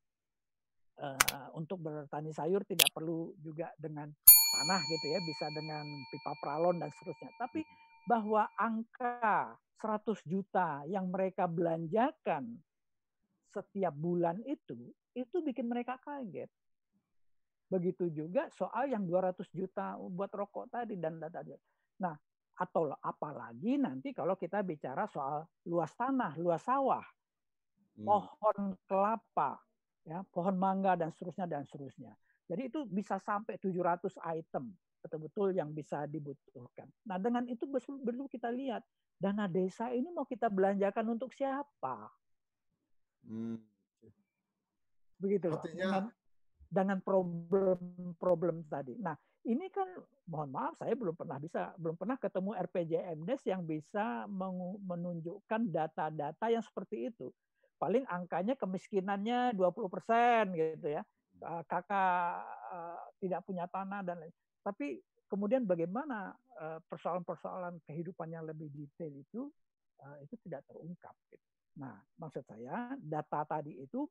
[0.99, 6.81] uh, untuk bertani sayur tidak perlu juga dengan tanah gitu ya, bisa dengan pipa pralon
[6.81, 7.31] dan seterusnya.
[7.37, 7.61] Tapi
[8.09, 9.53] bahwa angka
[9.85, 12.57] 100 juta yang mereka belanjakan
[13.53, 16.51] setiap bulan itu, itu bikin mereka kaget.
[17.75, 21.51] Begitu juga soal yang 200 juta buat rokok tadi dan tadi.
[21.99, 22.14] Nah,
[22.55, 27.03] atau apalagi nanti kalau kita bicara soal luas tanah, luas sawah,
[27.99, 28.07] hmm.
[28.07, 29.59] pohon kelapa,
[30.07, 32.14] ya, pohon mangga dan seterusnya dan seterusnya.
[32.47, 34.70] Jadi itu bisa sampai 700 item
[35.03, 36.87] betul-betul yang bisa dibutuhkan.
[37.05, 38.87] Nah, dengan itu perlu kita lihat
[39.18, 42.09] dana desa ini mau kita belanjakan untuk siapa?
[43.27, 43.59] Hmm.
[45.18, 45.51] Begitu.
[45.51, 46.09] Artinya
[46.69, 48.97] dengan problem-problem tadi.
[48.99, 49.87] Nah, ini kan
[50.25, 54.25] mohon maaf saya belum pernah bisa belum pernah ketemu RPJMDes yang bisa
[54.81, 57.29] menunjukkan data-data yang seperti itu.
[57.77, 61.03] Paling angkanya kemiskinannya 20% gitu ya.
[61.45, 64.33] Eh, kakak eh, tidak punya tanah dan lain.
[64.65, 69.51] Tapi kemudian bagaimana eh, persoalan-persoalan kehidupan yang lebih detail itu
[70.21, 71.17] itu tidak terungkap.
[71.33, 71.41] Gitu.
[71.81, 74.05] Nah, maksud saya data tadi itu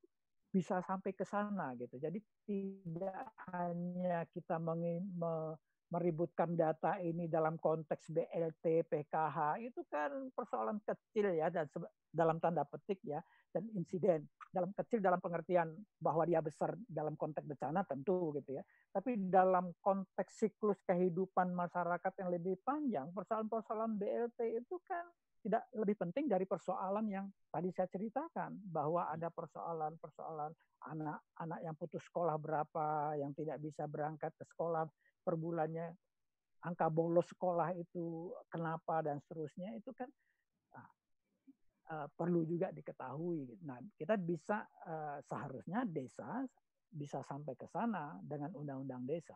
[0.53, 1.97] bisa sampai ke sana gitu.
[1.97, 4.61] Jadi tidak hanya kita
[5.89, 11.65] meributkan data ini dalam konteks BLT, PKH itu kan persoalan kecil ya dan
[12.13, 13.17] dalam tanda petik ya
[13.49, 18.63] dan insiden dalam kecil dalam pengertian bahwa dia besar dalam konteks bencana tentu gitu ya.
[18.93, 25.09] Tapi dalam konteks siklus kehidupan masyarakat yang lebih panjang, persoalan-persoalan BLT itu kan
[25.43, 30.55] tidak lebih penting dari persoalan yang tadi saya ceritakan bahwa ada persoalan-persoalan
[30.87, 34.87] anak-anak yang putus sekolah berapa, yang tidak bisa berangkat ke sekolah
[35.19, 35.91] per bulannya,
[36.63, 40.07] angka bolos sekolah itu kenapa dan seterusnya itu kan
[41.91, 43.59] uh, perlu juga diketahui.
[43.67, 46.47] Nah, kita bisa uh, seharusnya desa
[46.93, 49.35] bisa sampai ke sana dengan undang-undang desa.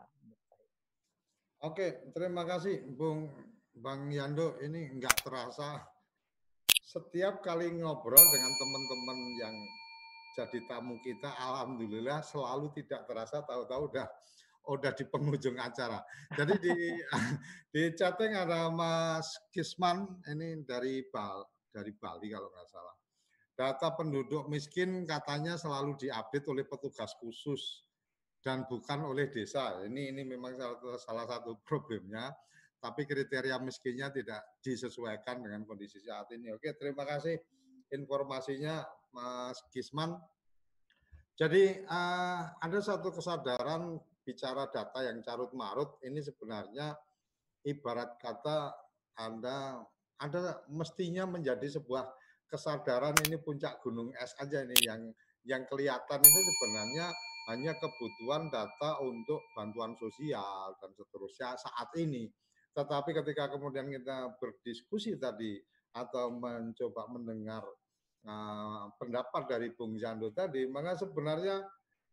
[1.66, 3.34] Oke, terima kasih Bung
[3.74, 4.62] Bang Yando.
[4.62, 5.82] Ini nggak terasa
[6.88, 9.56] setiap kali ngobrol dengan teman-teman yang
[10.40, 14.08] jadi tamu kita, alhamdulillah selalu tidak terasa tahu-tahu udah
[14.72, 16.00] udah di penghujung acara.
[16.32, 16.76] Jadi di
[17.76, 21.44] di chatting ada Mas Kisman ini dari Bal
[21.76, 22.96] dari Bali kalau nggak salah.
[23.58, 27.84] Data penduduk miskin katanya selalu diupdate oleh petugas khusus
[28.40, 29.82] dan bukan oleh desa.
[29.84, 32.32] Ini ini memang salah, salah satu problemnya
[32.88, 36.56] tapi kriteria miskinnya tidak disesuaikan dengan kondisi saat ini.
[36.56, 37.36] Oke, terima kasih
[37.92, 38.80] informasinya
[39.12, 40.16] Mas Gisman.
[41.36, 46.96] Jadi uh, ada satu kesadaran bicara data yang carut marut ini sebenarnya
[47.68, 48.72] ibarat kata
[49.20, 49.84] Anda
[50.18, 52.08] Anda mestinya menjadi sebuah
[52.48, 55.12] kesadaran ini puncak gunung es aja ini yang
[55.44, 57.08] yang kelihatan itu sebenarnya
[57.48, 62.28] hanya kebutuhan data untuk bantuan sosial dan seterusnya saat ini
[62.78, 65.58] tetapi ketika kemudian kita berdiskusi tadi
[65.98, 67.66] atau mencoba mendengar
[68.30, 71.66] uh, pendapat dari Bung Jando tadi, maka sebenarnya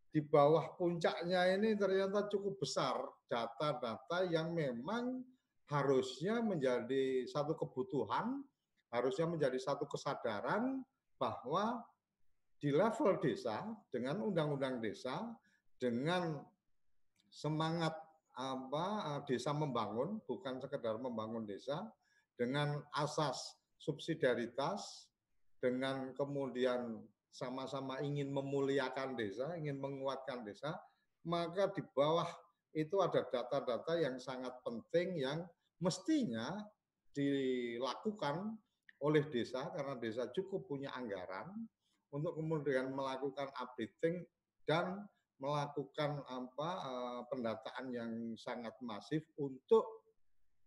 [0.08, 2.96] di bawah puncaknya ini ternyata cukup besar
[3.28, 5.20] data-data yang memang
[5.68, 8.40] harusnya menjadi satu kebutuhan,
[8.88, 10.80] harusnya menjadi satu kesadaran
[11.20, 11.84] bahwa
[12.56, 15.28] di level desa dengan undang-undang desa
[15.76, 16.40] dengan
[17.28, 17.92] semangat
[18.34, 21.86] apa desa membangun bukan sekedar membangun desa
[22.34, 25.06] dengan asas subsidiaritas
[25.62, 26.98] dengan kemudian
[27.34, 30.78] sama-sama ingin memuliakan desa, ingin menguatkan desa,
[31.26, 32.28] maka di bawah
[32.74, 35.42] itu ada data-data yang sangat penting yang
[35.82, 36.62] mestinya
[37.14, 38.54] dilakukan
[39.02, 41.50] oleh desa karena desa cukup punya anggaran
[42.14, 44.22] untuk kemudian melakukan updating
[44.66, 45.02] dan
[45.44, 50.08] melakukan apa eh, pendataan yang sangat masif untuk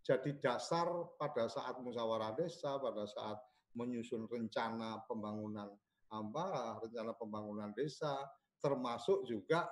[0.05, 3.41] jadi dasar pada saat musyawarah desa, pada saat
[3.73, 5.67] menyusun rencana pembangunan
[6.07, 8.15] apa rencana pembangunan desa
[8.63, 9.67] termasuk juga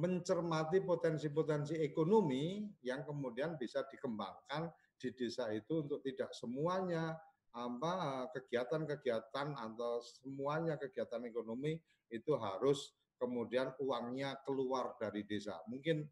[0.00, 7.12] mencermati potensi-potensi ekonomi yang kemudian bisa dikembangkan di desa itu untuk tidak semuanya
[7.52, 11.76] apa kegiatan-kegiatan atau semuanya kegiatan ekonomi
[12.08, 15.62] itu harus kemudian uangnya keluar dari desa.
[15.70, 16.02] Mungkin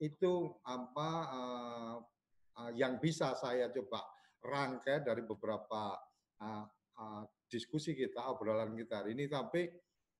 [0.00, 1.96] itu apa uh,
[2.56, 4.00] uh, yang bisa saya coba
[4.40, 6.00] rangkai dari beberapa
[6.40, 6.64] uh,
[6.96, 9.28] uh, diskusi kita, obrolan kita hari ini.
[9.28, 9.68] Tapi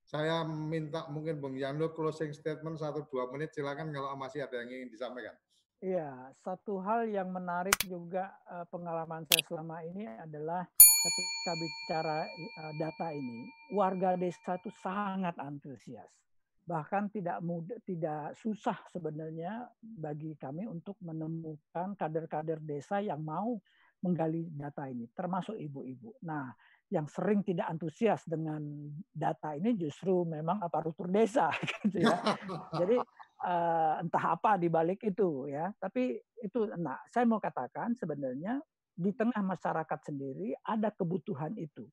[0.04, 4.70] saya minta mungkin Bung Yando closing statement satu dua menit silakan kalau masih ada yang
[4.70, 5.34] ingin disampaikan.
[5.76, 8.32] Iya, satu hal yang menarik juga
[8.72, 12.18] pengalaman saya selama ini adalah ketika bicara
[12.80, 13.44] data ini,
[13.76, 16.25] warga desa itu sangat antusias.
[16.66, 23.54] Bahkan tidak mudah, tidak susah sebenarnya bagi kami untuk menemukan kader-kader desa yang mau
[24.02, 26.18] menggali data ini, termasuk ibu-ibu.
[26.26, 26.50] Nah,
[26.90, 28.62] yang sering tidak antusias dengan
[29.10, 31.50] data ini justru memang aparatur desa,
[31.86, 32.18] gitu ya.
[32.74, 32.98] Jadi
[33.46, 35.70] uh, entah apa di balik itu ya.
[35.74, 38.58] Tapi itu, nah, saya mau katakan sebenarnya
[38.96, 41.84] di tengah masyarakat sendiri ada kebutuhan itu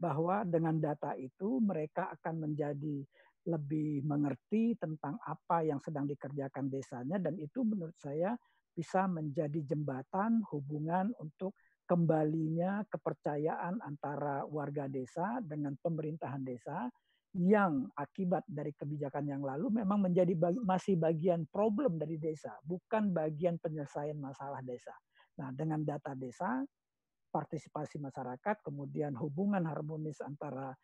[0.00, 3.04] bahwa dengan data itu mereka akan menjadi
[3.48, 8.36] lebih mengerti tentang apa yang sedang dikerjakan desanya dan itu menurut saya
[8.76, 11.56] bisa menjadi jembatan hubungan untuk
[11.88, 16.86] kembalinya kepercayaan antara warga desa dengan pemerintahan desa
[17.34, 23.14] yang akibat dari kebijakan yang lalu memang menjadi bagi, masih bagian problem dari desa, bukan
[23.14, 24.94] bagian penyelesaian masalah desa.
[25.38, 26.62] Nah, dengan data desa,
[27.30, 30.74] partisipasi masyarakat, kemudian hubungan harmonis antara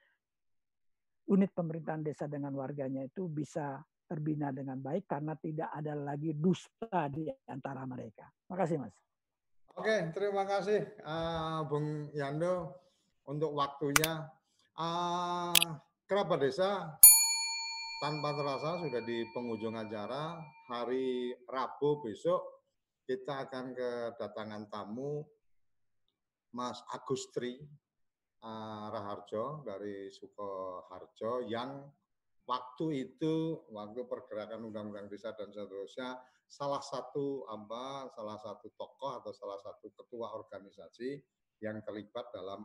[1.26, 7.10] unit pemerintahan desa dengan warganya itu bisa terbina dengan baik karena tidak ada lagi dusta
[7.10, 8.30] di antara mereka.
[8.46, 8.94] Makasih, Mas.
[9.76, 12.72] Oke, terima kasih uh, Bung Yando
[13.28, 14.24] untuk waktunya.
[14.76, 15.52] Uh,
[16.04, 16.96] kerabat desa
[18.00, 20.40] tanpa terasa sudah di penghujung acara.
[20.70, 22.40] Hari Rabu besok
[23.04, 25.22] kita akan kedatangan tamu
[26.56, 27.60] Mas Agustri
[28.42, 31.86] uh, Raharjo dari Sukoharjo yang
[32.46, 39.34] waktu itu waktu pergerakan undang-undang desa dan seterusnya salah satu apa salah satu tokoh atau
[39.34, 41.18] salah satu ketua organisasi
[41.64, 42.62] yang terlibat dalam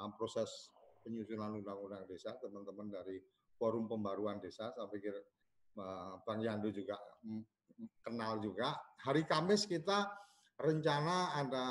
[0.00, 0.70] uh, proses
[1.04, 2.36] penyusunan undang-undang desa.
[2.40, 3.20] Teman-teman dari
[3.56, 5.14] forum pembaruan desa saya pikir
[5.78, 6.98] uh, Bang Yandu juga
[8.04, 8.76] kenal juga.
[9.04, 10.08] Hari Kamis kita
[10.60, 11.66] rencana ada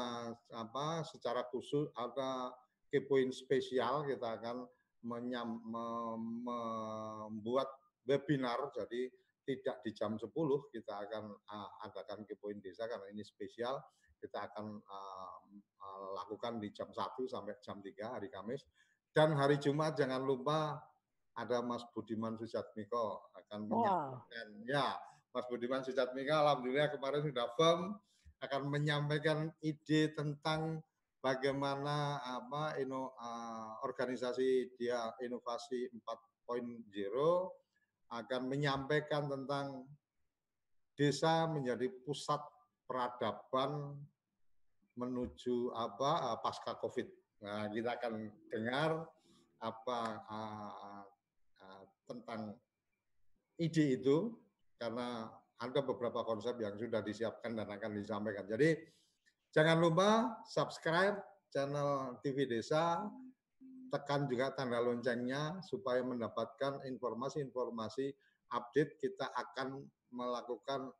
[0.57, 2.49] apa secara khusus ada
[2.89, 4.65] kepoin spesial kita akan
[5.05, 5.61] menyam,
[6.43, 7.69] membuat
[8.03, 8.73] webinar.
[8.75, 9.07] Jadi
[9.45, 10.29] tidak di jam 10
[10.69, 13.79] kita akan uh, adakan kepoin desa karena ini spesial.
[14.19, 15.37] Kita akan uh,
[15.79, 18.67] uh, lakukan di jam 1 sampai jam 3 hari Kamis.
[19.09, 20.77] Dan hari Jumat jangan lupa
[21.33, 24.47] ada Mas Budiman Sujatmiko akan menyampaikan.
[24.59, 24.69] Wow.
[24.69, 24.87] ya
[25.31, 27.95] Mas Budiman Sujatmiko alhamdulillah kemarin sudah firm
[28.39, 30.83] akan menyampaikan ide tentang
[31.19, 36.89] bagaimana apa ino, uh, organisasi dia inovasi 4.0
[38.09, 39.85] akan menyampaikan tentang
[40.97, 42.41] desa menjadi pusat
[42.89, 43.95] peradaban
[44.97, 47.07] menuju apa uh, pasca Covid.
[47.39, 48.13] Nah, kita akan
[48.51, 49.07] dengar
[49.59, 51.03] apa uh,
[51.63, 52.55] uh, tentang
[53.59, 54.35] ide itu
[54.79, 55.27] karena
[55.59, 58.47] ada beberapa konsep yang sudah disiapkan dan akan disampaikan.
[58.47, 58.79] Jadi
[59.53, 61.17] jangan lupa subscribe
[61.49, 63.01] channel TV Desa
[63.89, 68.13] tekan juga tanda loncengnya supaya mendapatkan informasi-informasi
[68.53, 69.81] update kita akan
[70.13, 70.93] melakukan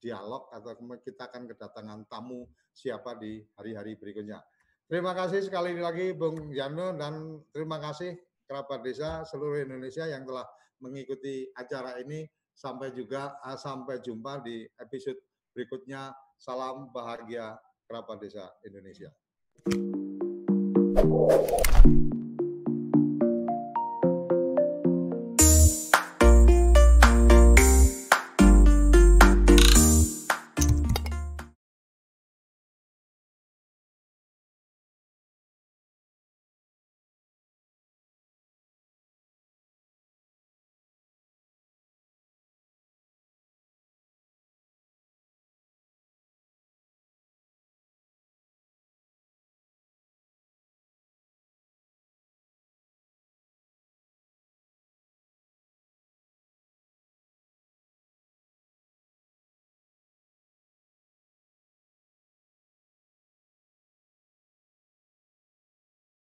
[0.00, 0.72] dialog atau
[1.04, 4.40] kita akan kedatangan tamu siapa di hari-hari berikutnya.
[4.88, 8.16] Terima kasih sekali lagi Bung Yano dan terima kasih
[8.48, 10.48] kerabat desa seluruh Indonesia yang telah
[10.80, 12.26] mengikuti acara ini.
[12.50, 15.16] Sampai juga uh, sampai jumpa di episode
[15.54, 16.12] berikutnya.
[16.40, 17.56] Salam bahagia
[17.90, 19.10] kerabat desa Indonesia.